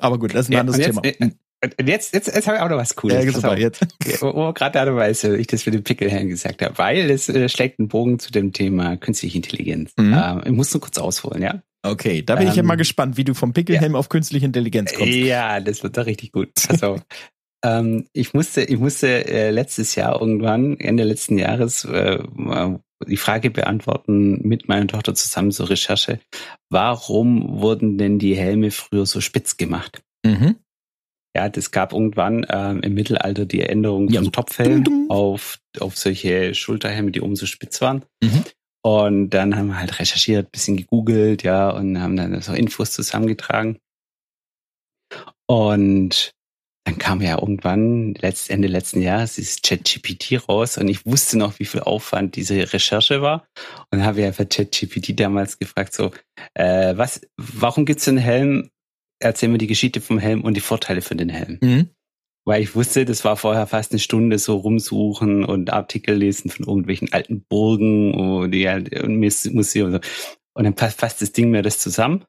[0.00, 1.02] Aber gut, das ist ein Ja, anderes jetzt, Thema.
[1.04, 1.36] äh, Und
[1.84, 3.24] jetzt, jetzt, jetzt habe ich auch noch was Cooles.
[3.24, 3.86] Ja, super, jetzt.
[4.20, 7.48] Wo wo gerade da weißt, ich das mit dem Pickelhelm gesagt habe, weil es äh,
[7.48, 9.92] schlägt einen Bogen zu dem Thema künstliche Intelligenz.
[9.96, 10.14] Mhm.
[10.14, 11.62] Ähm, ich muss nur kurz ausholen, ja?
[11.82, 14.94] Okay, da bin ich ja Ähm, mal gespannt, wie du vom Pickelhelm auf künstliche Intelligenz
[14.94, 15.14] kommst.
[15.14, 16.50] Ja, das wird da richtig gut.
[16.82, 17.00] Auf.
[17.64, 22.18] ähm, ich musste, ich musste äh, letztes Jahr irgendwann, Ende letzten Jahres, äh,
[23.06, 26.18] die Frage beantworten mit meiner Tochter zusammen zur Recherche.
[26.70, 30.02] Warum wurden denn die Helme früher so spitz gemacht?
[30.24, 30.56] Mhm.
[31.36, 35.98] Ja, das gab irgendwann ähm, im Mittelalter die Änderung Ja, von so Topfhelm auf, auf
[35.98, 38.06] solche Schulterhelme, die oben so spitz waren.
[38.22, 38.44] Mhm.
[38.82, 43.76] Und dann haben wir halt recherchiert, bisschen gegoogelt, ja, und haben dann so Infos zusammengetragen.
[45.46, 46.32] Und
[46.86, 51.58] dann kam ja irgendwann, letzt, Ende letzten Jahres, dieses ChatGPT raus und ich wusste noch,
[51.58, 53.46] wie viel Aufwand diese Recherche war.
[53.90, 56.12] Und habe ja für ChatGPT damals gefragt, so,
[56.54, 58.70] äh, was, warum gibt's den Helm?
[59.20, 61.58] Erzähl mir die Geschichte vom Helm und die Vorteile für den Helm.
[61.62, 61.90] Mhm.
[62.44, 66.66] Weil ich wusste, das war vorher fast eine Stunde so rumsuchen und Artikel lesen von
[66.66, 69.94] irgendwelchen alten Burgen und die halt und Mus- Museum.
[69.94, 70.10] Und, so.
[70.54, 72.24] und dann passt, fasst das Ding mir das zusammen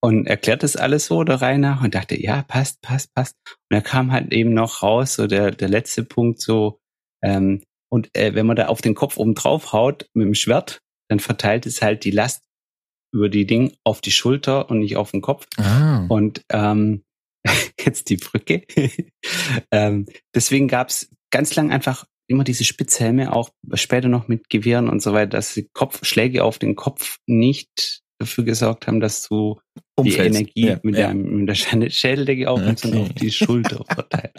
[0.00, 3.34] und erklärt das alles so der Reihe nach und dachte, ja, passt, passt, passt.
[3.46, 6.78] Und da kam halt eben noch raus, so der, der letzte Punkt so,
[7.22, 10.82] ähm, und äh, wenn man da auf den Kopf oben drauf haut mit dem Schwert,
[11.08, 12.44] dann verteilt es halt die Last
[13.12, 15.46] über die Ding auf die Schulter und nicht auf den Kopf.
[15.56, 16.06] Ah.
[16.08, 17.04] Und ähm,
[17.84, 18.64] jetzt die Brücke.
[19.70, 25.02] ähm, deswegen gab's ganz lang einfach immer diese Spitzhelme, auch später noch mit Gewehren und
[25.02, 29.82] so weiter, dass die Kopfschläge auf den Kopf nicht dafür gesorgt haben, dass du die
[29.96, 30.38] Umfällst.
[30.38, 31.06] Energie Ja, mit, ja.
[31.06, 32.98] Der, mit der Schädeldecke aufnimmst, Okay.
[33.00, 34.32] auf die Schulter verteilt.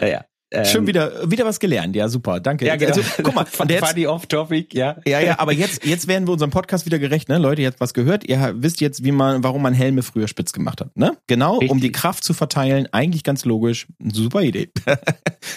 [0.00, 2.64] Naja, Ähm, Schon wieder, wieder was gelernt, ja, super, danke.
[2.64, 2.94] Ja, genau.
[2.94, 4.96] Also, guck mal, von der Funny off-topic, ja.
[5.06, 7.36] Ja, ja, aber jetzt, jetzt werden wir unserem Podcast wieder gerecht, ne?
[7.36, 8.26] Leute, jetzt was gehört.
[8.26, 11.18] Ihr wisst jetzt, wie man, warum man Helme früher spitz gemacht hat, ne?
[11.26, 11.70] Genau, Richtig.
[11.70, 12.88] um die Kraft zu verteilen.
[12.92, 13.86] Eigentlich ganz logisch.
[14.10, 14.70] Super Idee.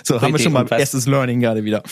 [0.03, 1.83] so, Super haben wir schon mal erstes Learning gerade wieder.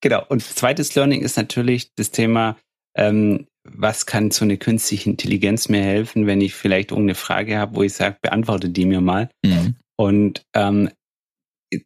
[0.00, 0.24] Genau.
[0.28, 2.56] Und zweites Learning ist natürlich das Thema,
[2.96, 7.76] ähm, was kann so eine künstliche Intelligenz mir helfen, wenn ich vielleicht irgendeine Frage habe,
[7.76, 9.28] wo ich sage, beantworte die mir mal.
[9.44, 9.76] Mhm.
[9.96, 10.90] Und ähm,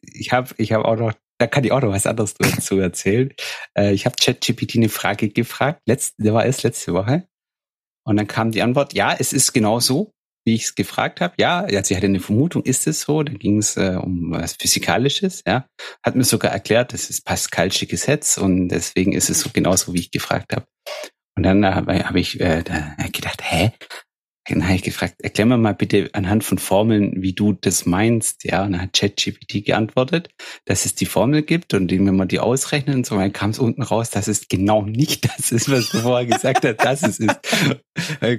[0.02, 3.32] ich habe ich hab auch noch, da kann ich auch noch was anderes dazu erzählen.
[3.76, 7.26] Äh, ich habe ChatGPT eine Frage gefragt, letzte, der war erst letzte Woche.
[8.06, 10.12] Und dann kam die Antwort, ja, es ist genau so,
[10.46, 11.34] wie ich es gefragt habe.
[11.38, 13.22] Ja, also sie hatte eine Vermutung, ist es so?
[13.24, 15.66] Da ging es äh, um was Physikalisches, ja.
[16.04, 20.00] Hat mir sogar erklärt, das ist Pascalsche Gesetz und deswegen ist es so genauso, wie
[20.00, 20.66] ich gefragt habe.
[21.36, 23.72] Und dann habe hab ich äh, da gedacht, hä,
[24.48, 28.44] dann habe ich gefragt, erklär mir mal bitte anhand von Formeln, wie du das meinst.
[28.44, 30.28] Ja, und dann hat ChatGPT geantwortet,
[30.64, 33.58] dass es die Formel gibt und wenn man die ausrechnet und so, dann kam es
[33.58, 37.18] unten raus, dass es genau nicht das ist, was du vorher gesagt hast, dass es
[37.18, 37.40] ist.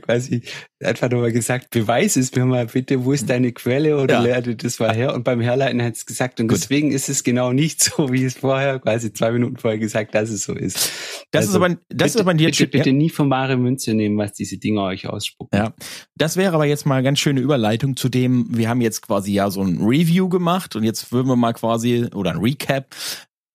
[0.02, 0.43] quasi
[0.84, 4.36] einfach nur mal gesagt, beweis es mir mal bitte, wo ist deine Quelle oder ja.
[4.36, 5.13] leite das mal her.
[5.13, 6.58] Und beim Herleiten hat es gesagt, und Gut.
[6.58, 10.30] deswegen ist es genau nicht so, wie es vorher, quasi zwei Minuten vorher gesagt, dass
[10.30, 10.92] es so ist.
[11.32, 13.94] Das also, ist aber, das bitte, ist aber ein bitte, bitte, nie von bare Münze
[13.94, 15.58] nehmen, was diese Dinger euch ausspucken.
[15.58, 15.74] Ja.
[16.16, 19.50] Das wäre aber jetzt mal ganz schöne Überleitung zu dem, wir haben jetzt quasi ja
[19.50, 22.96] so ein Review gemacht und jetzt würden wir mal quasi, oder ein Recap,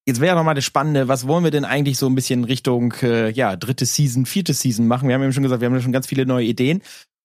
[0.05, 2.93] Jetzt wäre noch mal das Spannende, was wollen wir denn eigentlich so ein bisschen Richtung
[3.03, 5.07] äh, ja dritte Season, vierte Season machen?
[5.07, 6.83] Wir haben eben schon gesagt, wir haben ja schon ganz viele neue Ideen.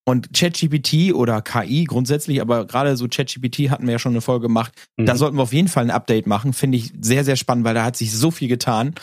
[0.08, 4.44] Und ChatGPT oder KI grundsätzlich, aber gerade so ChatGPT hatten wir ja schon eine Folge
[4.44, 4.72] gemacht.
[4.96, 5.06] Mhm.
[5.06, 6.54] Da sollten wir auf jeden Fall ein Update machen.
[6.54, 8.96] Finde ich sehr, sehr spannend, weil da hat sich so viel getan.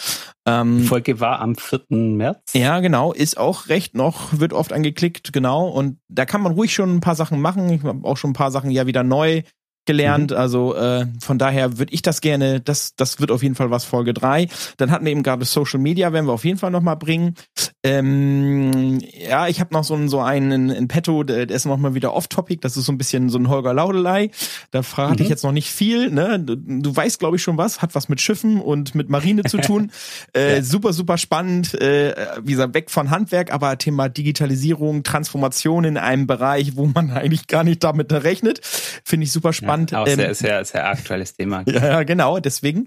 [0.46, 1.82] Ähm, Die Folge war am 4.
[1.90, 2.54] März.
[2.54, 3.12] Ja, genau.
[3.12, 5.68] Ist auch recht noch, wird oft angeklickt, genau.
[5.68, 7.68] Und da kann man ruhig schon ein paar Sachen machen.
[7.68, 9.42] Ich habe auch schon ein paar Sachen ja wieder neu
[9.86, 10.30] gelernt.
[10.30, 10.36] Mhm.
[10.36, 13.84] Also äh, von daher würde ich das gerne, das, das wird auf jeden Fall was
[13.84, 14.48] Folge drei.
[14.76, 17.34] Dann hatten wir eben gerade Social Media, werden wir auf jeden Fall nochmal bringen.
[17.82, 21.94] Ähm, ja, ich habe noch so, einen, so einen in petto, der, der ist nochmal
[21.94, 24.30] wieder off-topic, das ist so ein bisschen so ein Holger Laudelei.
[24.70, 25.22] Da verrate mhm.
[25.22, 26.10] ich jetzt noch nicht viel.
[26.10, 26.40] Ne?
[26.40, 29.58] Du, du weißt, glaube ich, schon was, hat was mit Schiffen und mit Marine zu
[29.60, 29.92] tun.
[30.34, 30.62] äh, ja.
[30.62, 31.74] Super, super spannend.
[31.74, 37.10] Äh, wie gesagt, weg von Handwerk, aber Thema Digitalisierung, Transformation in einem Bereich, wo man
[37.12, 38.60] eigentlich gar nicht damit rechnet.
[38.62, 39.72] Finde ich super spannend.
[39.72, 39.94] Ja spannend.
[39.94, 41.64] auch sehr, ähm, sehr, sehr aktuelles Thema.
[41.74, 42.86] Ja, genau, deswegen.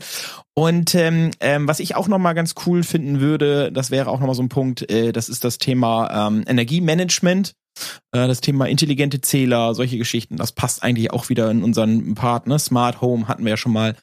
[0.54, 4.36] Und ähm, ähm, was ich auch nochmal ganz cool finden würde, das wäre auch nochmal
[4.36, 7.54] so ein Punkt, äh, das ist das Thema ähm, Energiemanagement.
[8.12, 12.48] Äh, das Thema intelligente Zähler, solche Geschichten, das passt eigentlich auch wieder in unseren Part,
[12.48, 12.58] ne?
[12.58, 13.96] Smart Home hatten wir ja schon mal.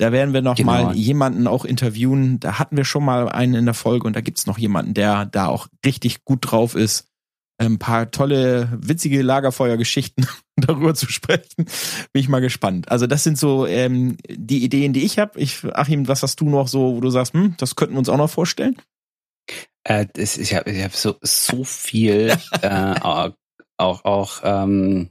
[0.00, 0.84] Da werden wir noch genau.
[0.84, 2.38] mal jemanden auch interviewen.
[2.38, 5.26] Da hatten wir schon mal einen in der Folge und da gibt's noch jemanden, der
[5.26, 7.07] da auch richtig gut drauf ist
[7.58, 11.64] ein paar tolle, witzige Lagerfeuergeschichten darüber zu sprechen.
[12.12, 12.90] Bin ich mal gespannt.
[12.90, 15.38] Also das sind so ähm, die Ideen, die ich habe.
[15.38, 18.08] Ich, Achim, was hast du noch so, wo du sagst, hm, das könnten wir uns
[18.08, 18.76] auch noch vorstellen?
[19.84, 23.34] Äh, das, ich habe ich hab so, so viel, äh, auch,
[23.76, 25.10] auch ähm,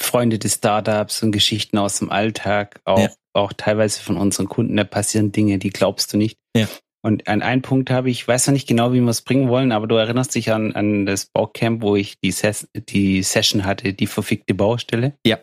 [0.00, 3.10] Freunde des Startups und Geschichten aus dem Alltag, auch, ja.
[3.32, 6.38] auch teilweise von unseren Kunden, da passieren Dinge, die glaubst du nicht.
[6.56, 6.68] Ja.
[7.04, 9.72] Und an einen Punkt habe ich, weiß noch nicht genau, wie wir es bringen wollen,
[9.72, 13.92] aber du erinnerst dich an, an das Baucamp, wo ich die, Ses die Session hatte,
[13.92, 15.12] die verfickte Baustelle?
[15.22, 15.38] Ja.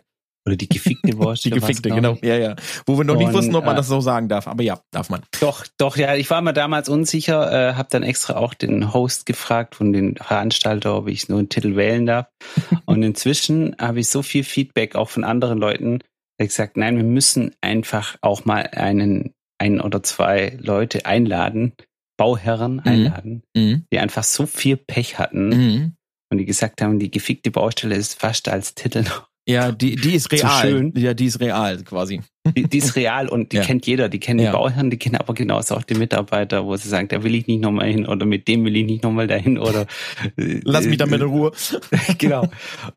[0.47, 1.53] Oder die gefickte Baustelle.
[1.53, 2.17] die gefickte, genau.
[2.23, 2.55] Ja, ja.
[2.87, 4.47] Wo wir noch und, nicht wussten, ob man äh, das so sagen darf.
[4.47, 5.21] Aber ja, darf man.
[5.39, 6.15] Doch, doch, ja.
[6.15, 10.15] Ich war mir damals unsicher, äh, habe dann extra auch den Host gefragt von den
[10.15, 12.25] Veranstalter, ob ich nur einen Titel wählen darf.
[12.85, 15.99] und inzwischen habe ich so viel Feedback auch von anderen Leuten,
[16.39, 21.73] gesagt, nein, wir müssen einfach auch mal einen ein oder zwei Leute einladen,
[22.17, 22.81] Bauherren mhm.
[22.83, 23.85] einladen, mhm.
[23.93, 25.95] die einfach so viel Pech hatten mhm.
[26.31, 30.13] und die gesagt haben, die gefickte Baustelle ist fast als Titel noch ja, die, die
[30.13, 30.61] ist real.
[30.61, 30.93] schön.
[30.95, 32.21] Ja, die ist real quasi.
[32.55, 33.63] Die, die ist real und die ja.
[33.63, 34.09] kennt jeder.
[34.09, 34.51] Die kennen ja.
[34.51, 37.47] die Bauherren, die kennen aber genauso auch die Mitarbeiter, wo sie sagen, da will ich
[37.47, 39.87] nicht nochmal hin oder mit dem will ich nicht nochmal dahin oder
[40.35, 41.51] lass mich damit in Ruhe.
[42.17, 42.47] genau.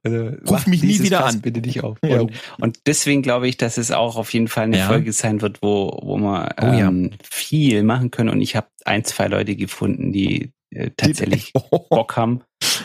[0.03, 1.40] Also, Ruf mich nie wieder Fass an.
[1.43, 1.99] Bitte nicht auf.
[2.05, 2.21] Ja.
[2.21, 5.62] Und, und, deswegen glaube ich, dass es auch auf jeden Fall eine Folge sein wird,
[5.62, 8.31] wo, wo wir oh, ähm, viel machen können.
[8.31, 11.53] Und ich habe ein, zwei Leute gefunden, die äh, tatsächlich
[11.90, 12.43] Bock haben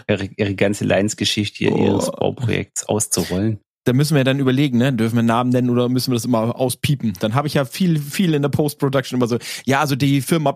[0.08, 1.86] ihre, ihre ganze Leidensgeschichte oh.
[1.86, 3.60] ihres Bauprojekts auszurollen.
[3.86, 4.94] Da müssen wir dann überlegen, ne?
[4.94, 7.14] Dürfen wir Namen nennen oder müssen wir das immer auspiepen?
[7.20, 10.56] Dann habe ich ja viel, viel in der Post-Production immer so, ja, also die Firma,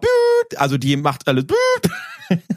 [0.57, 1.45] also die macht alles.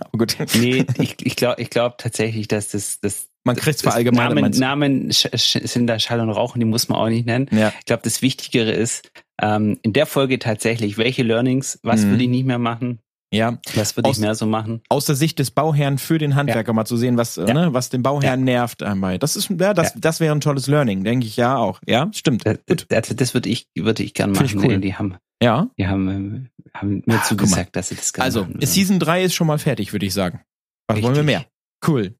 [0.00, 0.36] Aber gut.
[0.54, 4.58] Nee, ich, ich glaube ich glaub tatsächlich, dass das, das man kriegt zwar allgemein Namen,
[4.58, 7.46] Namen sind da Schall und Rauch und die muss man auch nicht nennen.
[7.52, 7.72] Ja.
[7.78, 12.12] Ich glaube, das Wichtigere ist, ähm, in der Folge tatsächlich, welche Learnings, was mhm.
[12.12, 12.98] will ich nicht mehr machen,
[13.32, 13.58] Ja.
[13.74, 14.82] Was würde ich mehr so machen?
[14.88, 17.54] Aus der Sicht des Bauherrn für den Handwerker mal zu sehen, was, äh, Ja.
[17.54, 19.18] ne, was den Bauherrn nervt einmal.
[19.18, 20.00] Das ist, ja, das, Ja.
[20.00, 21.80] das wäre ein tolles Learning, denke ich ja auch.
[21.86, 22.46] Ja, stimmt.
[22.46, 22.86] Das, Gut.
[22.92, 24.70] also das würde ich, würde ich gern Finde ich machen.
[24.70, 24.78] cool.
[24.78, 25.68] Die haben, Ja.
[25.76, 28.60] die haben, ähm, haben mir guck zugesagt, dass sie das gerne Also, machen.
[28.64, 30.40] Season 3 ist schon mal fertig, würde ich sagen.
[30.88, 31.24] Was wollen wir Richtig.
[31.26, 31.46] mehr?
[31.86, 32.14] Cool.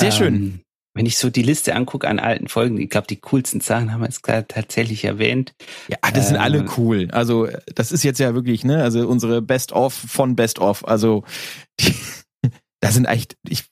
[0.00, 0.60] Sehr schön.
[0.94, 3.92] Ähm, wenn ich so die Liste angucke an alten Folgen, ich glaube, die coolsten Sachen
[3.92, 5.54] haben wir jetzt gerade tatsächlich erwähnt.
[5.88, 7.08] Ja, das sind alle cool.
[7.12, 10.86] Also, das ist jetzt ja wirklich, ne, also unsere Best-of von Best-of.
[10.86, 11.24] Also,
[11.80, 11.94] die,
[12.80, 13.64] da sind echt, ich,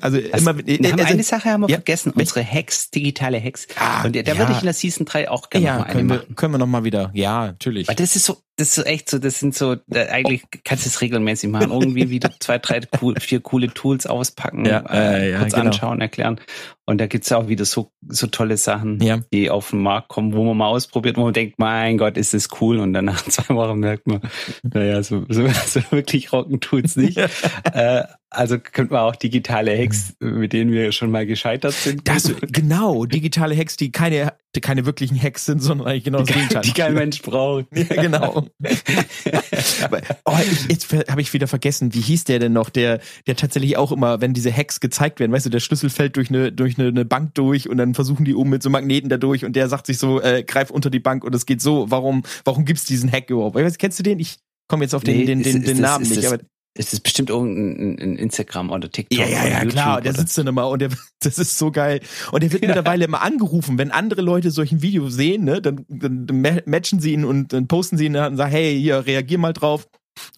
[0.00, 3.68] also immer, wir haben also, eine Sache haben wir ja, vergessen, unsere Hacks, digitale Hacks.
[3.76, 5.84] ah, Und da ja, würde ich in der Season 3 auch gerne noch ja, mal
[5.84, 6.34] eine können wir, machen.
[6.36, 7.10] können wir noch mal wieder.
[7.14, 7.88] Ja, natürlich.
[7.88, 10.84] Weil das ist so, das ist so echt so, das sind so, da, eigentlich kannst
[10.84, 11.70] du es regelmäßig machen.
[11.70, 15.66] Irgendwie wieder zwei, drei, cool, vier coole Tools auspacken, Ja, äh, äh, ja, kurz genau.
[15.66, 16.40] anschauen, erklären.
[16.84, 19.20] Und da gibt's auch wieder so, so tolle Sachen, Ja.
[19.32, 22.34] die auf den Markt kommen, wo man mal ausprobiert, wo man denkt, mein Gott, ist
[22.34, 22.78] das cool.
[22.80, 24.22] Und dann nach zwei Wochen merkt man,
[24.64, 27.16] naja, so, so, so wirklich rocken tut's nicht.
[27.72, 32.08] äh, also könnte man auch digitale Hacks, mit denen wir schon mal gescheitert sind.
[32.08, 36.28] Das, genau, digitale Hacks, die keine, die keine wirklichen Hacks sind, sondern eigentlich genau das
[36.28, 36.62] Gegenteil.
[36.62, 37.66] die kein Mensch braucht.
[37.74, 38.46] Ja, genau.
[39.82, 43.36] Aber, oh, ich, jetzt habe ich wieder vergessen, wie hieß der denn noch, der, der
[43.36, 46.50] tatsächlich auch immer, wenn diese Hacks gezeigt werden, weißt du, der Schlüssel fällt durch eine,
[46.52, 49.44] durch eine, eine Bank durch und dann versuchen die oben mit so Magneten da durch
[49.44, 52.22] und der sagt sich so, äh, greif unter die Bank und es geht so, warum,
[52.44, 53.56] warum gibt's diesen Hack überhaupt?
[53.58, 54.18] Ich weiß, kennst du den?
[54.18, 54.36] Ich
[54.68, 56.32] komme jetzt auf den, Nee, den, ist- den, ist den das- Namen ist nicht, das-
[56.32, 56.42] aber
[56.78, 60.00] Es ist bestimmt irgendein ein Instagram oder TikTok Ja, ja, ja, YouTube klar.
[60.00, 62.00] Der oder sitzt dann immer und der, das ist so geil.
[62.32, 66.26] Und der wird mittlerweile immer angerufen, wenn andere Leute solchen Video sehen, ne, dann, dann
[66.40, 69.52] ma- matchen sie ihn und dann posten sie ihn und sagen, hey, hier, reagier mal
[69.52, 69.88] drauf.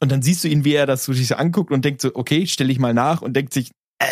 [0.00, 2.10] Und dann siehst du ihn, wie er das so sich so anguckt und denkt so,
[2.14, 4.06] okay, stell ich mal nach und denkt sich, äh,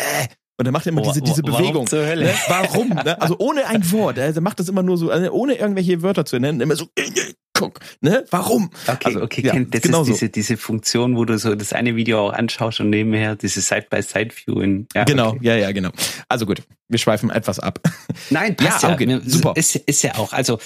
[0.57, 1.87] und dann macht er immer diese, diese Warum Bewegung.
[1.87, 2.25] zur Hölle?
[2.25, 2.33] Ne?
[2.49, 2.89] Warum?
[2.89, 3.21] Ne?
[3.21, 4.19] Also ohne ein Wort.
[4.19, 6.59] Also er macht das immer nur so, also ohne irgendwelche Wörter zu nennen.
[6.59, 6.87] Immer so,
[7.59, 8.25] guck, ne?
[8.31, 8.71] Warum?
[8.87, 10.13] Okay, Also, okay, ja, Ken, das genau ist so.
[10.13, 14.61] diese, diese Funktion, wo du so das eine Video auch anschaust und nebenher diese Side-by-Side-View
[14.61, 14.87] in.
[14.95, 15.39] Ja, genau, okay.
[15.41, 15.89] ja, ja, genau.
[16.29, 17.79] Also gut, wir schweifen etwas ab.
[18.29, 18.95] Nein, passt Ja, ja.
[18.95, 19.53] okay, super.
[19.55, 20.31] Ist, ist ja auch.
[20.31, 20.59] Also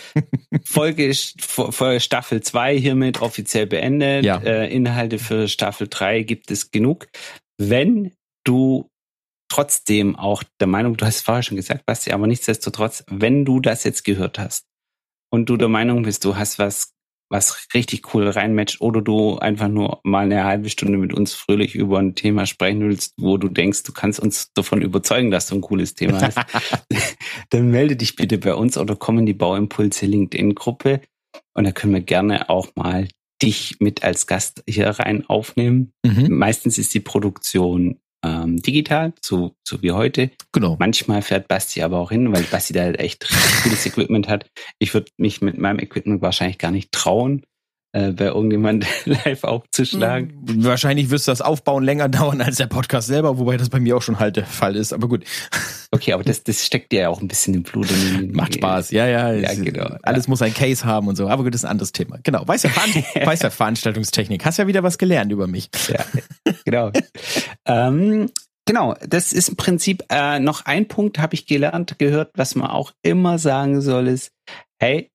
[0.63, 4.23] Folge, Folge Staffel 2 hiermit offiziell beendet.
[4.23, 4.37] Ja.
[4.37, 7.07] Äh, Inhalte für Staffel 3 gibt es genug.
[7.57, 8.11] Wenn
[8.43, 8.89] du
[9.49, 13.59] trotzdem auch der Meinung, du hast es vorher schon gesagt, Basti, aber nichtsdestotrotz, wenn du
[13.59, 14.65] das jetzt gehört hast
[15.33, 16.93] und du der Meinung bist, du hast was,
[17.27, 21.73] was richtig cool reinmatcht oder du einfach nur mal eine halbe Stunde mit uns fröhlich
[21.73, 25.55] über ein Thema sprechen willst, wo du denkst, du kannst uns davon überzeugen, dass du
[25.55, 26.39] ein cooles Thema hast,
[27.49, 31.01] dann melde dich bitte bei uns oder komm in die Bauimpulse LinkedIn-Gruppe
[31.55, 33.07] und da können wir gerne auch mal
[33.41, 35.93] dich mit als Gast hier rein aufnehmen.
[36.05, 36.27] Mhm.
[36.29, 40.31] Meistens ist die Produktion ähm, digital, so, so wie heute.
[40.51, 40.77] Genau.
[40.79, 44.49] Manchmal fährt Basti aber auch hin, weil Basti da halt echt richtig cooles Equipment hat.
[44.79, 47.45] Ich würde mich mit meinem Equipment wahrscheinlich gar nicht trauen,
[47.93, 50.33] äh, bei irgendjemand live aufzuschlagen.
[50.57, 53.95] Wahrscheinlich wirst du das Aufbauen länger dauern als der Podcast selber, wobei das bei mir
[53.95, 54.93] auch schon halt der Fall ist.
[54.93, 55.23] Aber gut,
[55.93, 57.87] Okay, aber das, das steckt dir ja auch ein bisschen im Blut.
[58.31, 58.89] Macht Spaß.
[58.89, 59.31] Ja, ja.
[59.31, 59.95] Ja, genau.
[60.01, 61.27] Alles muss ein Case haben und so.
[61.27, 62.17] Aber gut, das ist ein anderes Thema.
[62.23, 62.47] Genau.
[62.47, 62.71] Weiß ja,
[63.23, 64.43] weiß ja Veranstaltungstechnik.
[64.43, 65.69] Hast ja wieder was gelernt über mich.
[65.89, 66.03] Ja,
[66.65, 66.91] genau.
[67.67, 68.31] ähm,
[68.65, 72.71] genau, das ist im Prinzip äh, noch ein Punkt, habe ich gelernt, gehört, was man
[72.71, 74.31] auch immer sagen soll, ist,
[74.79, 75.11] hey,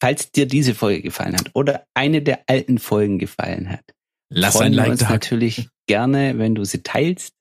[0.00, 3.84] falls dir diese Folge gefallen hat oder eine der alten Folgen gefallen hat,
[4.28, 5.10] Lass freuen ein wir Like uns da.
[5.10, 7.34] natürlich gerne, wenn du sie teilst,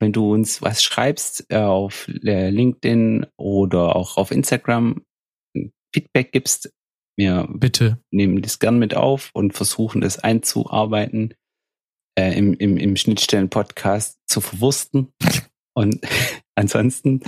[0.00, 5.02] wenn du uns was schreibst äh, auf äh, LinkedIn oder auch auf Instagram,
[5.94, 6.72] Feedback gibst.
[7.16, 7.98] Wir Bitte.
[8.12, 11.34] nehmen das gern mit auf und versuchen das einzuarbeiten,
[12.16, 15.12] äh, im, im, im Schnittstellen-Podcast zu verwursten.
[15.74, 16.00] Und
[16.56, 17.20] ansonsten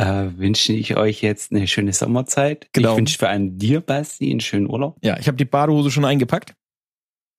[0.00, 2.68] äh, wünsche ich euch jetzt eine schöne Sommerzeit.
[2.72, 2.92] Genau.
[2.92, 4.96] Ich wünsche vor allem dir, Basti, einen schönen Urlaub.
[5.02, 6.54] Ja, ich habe die Badehose schon eingepackt.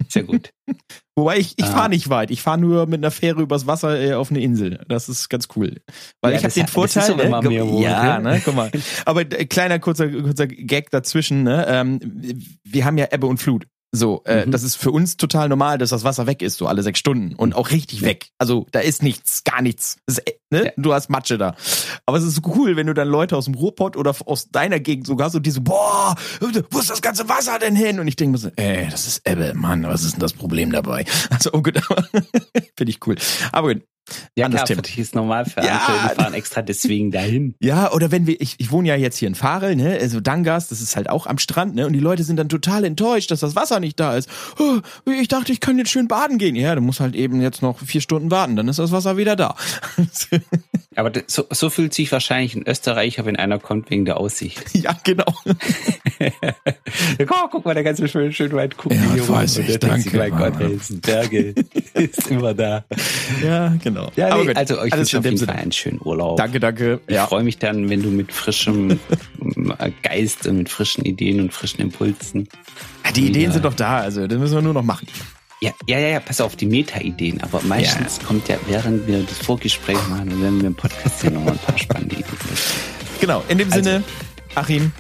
[0.10, 0.50] Sehr gut.
[1.16, 1.72] Wobei ich, ich Ah.
[1.72, 2.32] fahre nicht weit.
[2.32, 4.84] Ich fahre nur mit einer Fähre übers Wasser äh, auf eine Insel.
[4.88, 5.82] Das ist ganz cool.
[6.22, 7.04] Weil Ja, ich habe den hat- das Vorteil.
[7.04, 8.72] ist ne, mehr wohnt, ja, ne, guck mal.
[9.06, 11.44] Aber äh, kleiner kurzer kurzer Gag dazwischen.
[11.44, 12.00] Ne, ähm,
[12.64, 13.68] wir haben ja Ebbe und Flut.
[13.94, 14.52] So, äh, Mhm.
[14.52, 17.36] das ist für uns total normal, dass das Wasser weg ist, so alle sechs Stunden
[17.36, 18.30] und auch richtig weg.
[18.38, 19.98] Also da ist nichts, gar nichts.
[20.08, 20.66] Ist, ne?
[20.68, 20.72] Ja.
[20.78, 21.56] Du hast Matsche da.
[22.06, 24.80] Aber es ist so cool, wenn du dann Leute aus dem Ruhrpott oder aus deiner
[24.80, 26.16] Gegend sogar so die so, boah,
[26.70, 28.00] wo ist das ganze Wasser denn hin?
[28.00, 30.72] Und ich denke mir so, ey, das ist Ebbe, Mann, was ist denn das Problem
[30.72, 31.04] dabei?
[31.30, 32.04] Also, oh gut, aber
[32.78, 33.16] finde ich cool.
[33.52, 33.84] Aber gut.
[34.36, 35.02] Ja, Anderes klar, Thema.
[35.02, 35.78] ist normal für Ja.
[35.86, 37.56] andere, die fahren extra deswegen dahin.
[37.60, 40.68] Ja, oder wenn wir, ich, ich wohne ja jetzt hier in Farel, ne, also Dangas,
[40.70, 43.40] das ist halt auch am Strand, ne, und die Leute sind dann total enttäuscht, dass
[43.42, 44.30] das Wasser nicht da ist.
[44.60, 44.80] Oh,
[45.12, 46.56] ich dachte, ich könnte jetzt schön baden gehen.
[46.56, 49.36] Ja, du musst halt eben jetzt noch vier Stunden warten, dann ist das Wasser wieder
[49.36, 49.56] da.
[50.96, 54.62] Aber das, so, so fühlt sich wahrscheinlich ein Österreicher, wenn einer kommt wegen der Aussicht.
[54.74, 55.26] Ja, genau.
[57.30, 60.54] oh, guck mal, der ganze schön, schön weit gucken Ja, weiß ich, danke, Mein Gott,
[61.02, 61.54] Berge.
[61.94, 62.84] ist immer da.
[63.44, 64.01] Ja, genau.
[64.16, 65.38] Ja, Aber nee, gut, also euch wünsche in auf jeden.
[65.46, 66.38] Fall einen schönen Urlaub.
[66.38, 67.00] Danke, danke.
[67.08, 67.28] Ich Ja.
[67.28, 68.92] freue mich dann, wenn du mit frischem
[69.80, 72.48] äh, Geist und mit frischen Ideen und frischen Impulsen.
[73.16, 75.08] Die Ideen wieder- sind doch da, also das müssen wir nur noch machen.
[75.64, 77.40] Ja, ja, ja, ja, pass auf die Meta-Ideen.
[77.44, 81.30] Aber meistens kommt ja, während wir das Vorgespräch machen und wenn wir im Podcast hier
[81.32, 82.26] nochmal ein paar spannende Ideen.
[83.20, 84.04] Genau, in dem Also- Sinne,
[84.56, 84.92] Achim,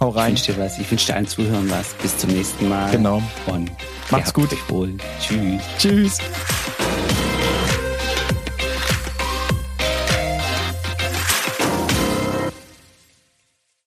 [0.00, 0.30] hau Ich rein.
[0.32, 0.78] wünsche dir was.
[0.80, 1.94] Ich wünsche dir allen Zuhören was.
[2.02, 2.90] Bis zum nächsten Mal.
[2.90, 3.22] Genau.
[3.46, 3.70] Und
[4.10, 4.52] Macht's gut.
[4.52, 4.94] euch wohl.
[5.20, 5.62] Tschüss.
[5.78, 6.18] Tschüss.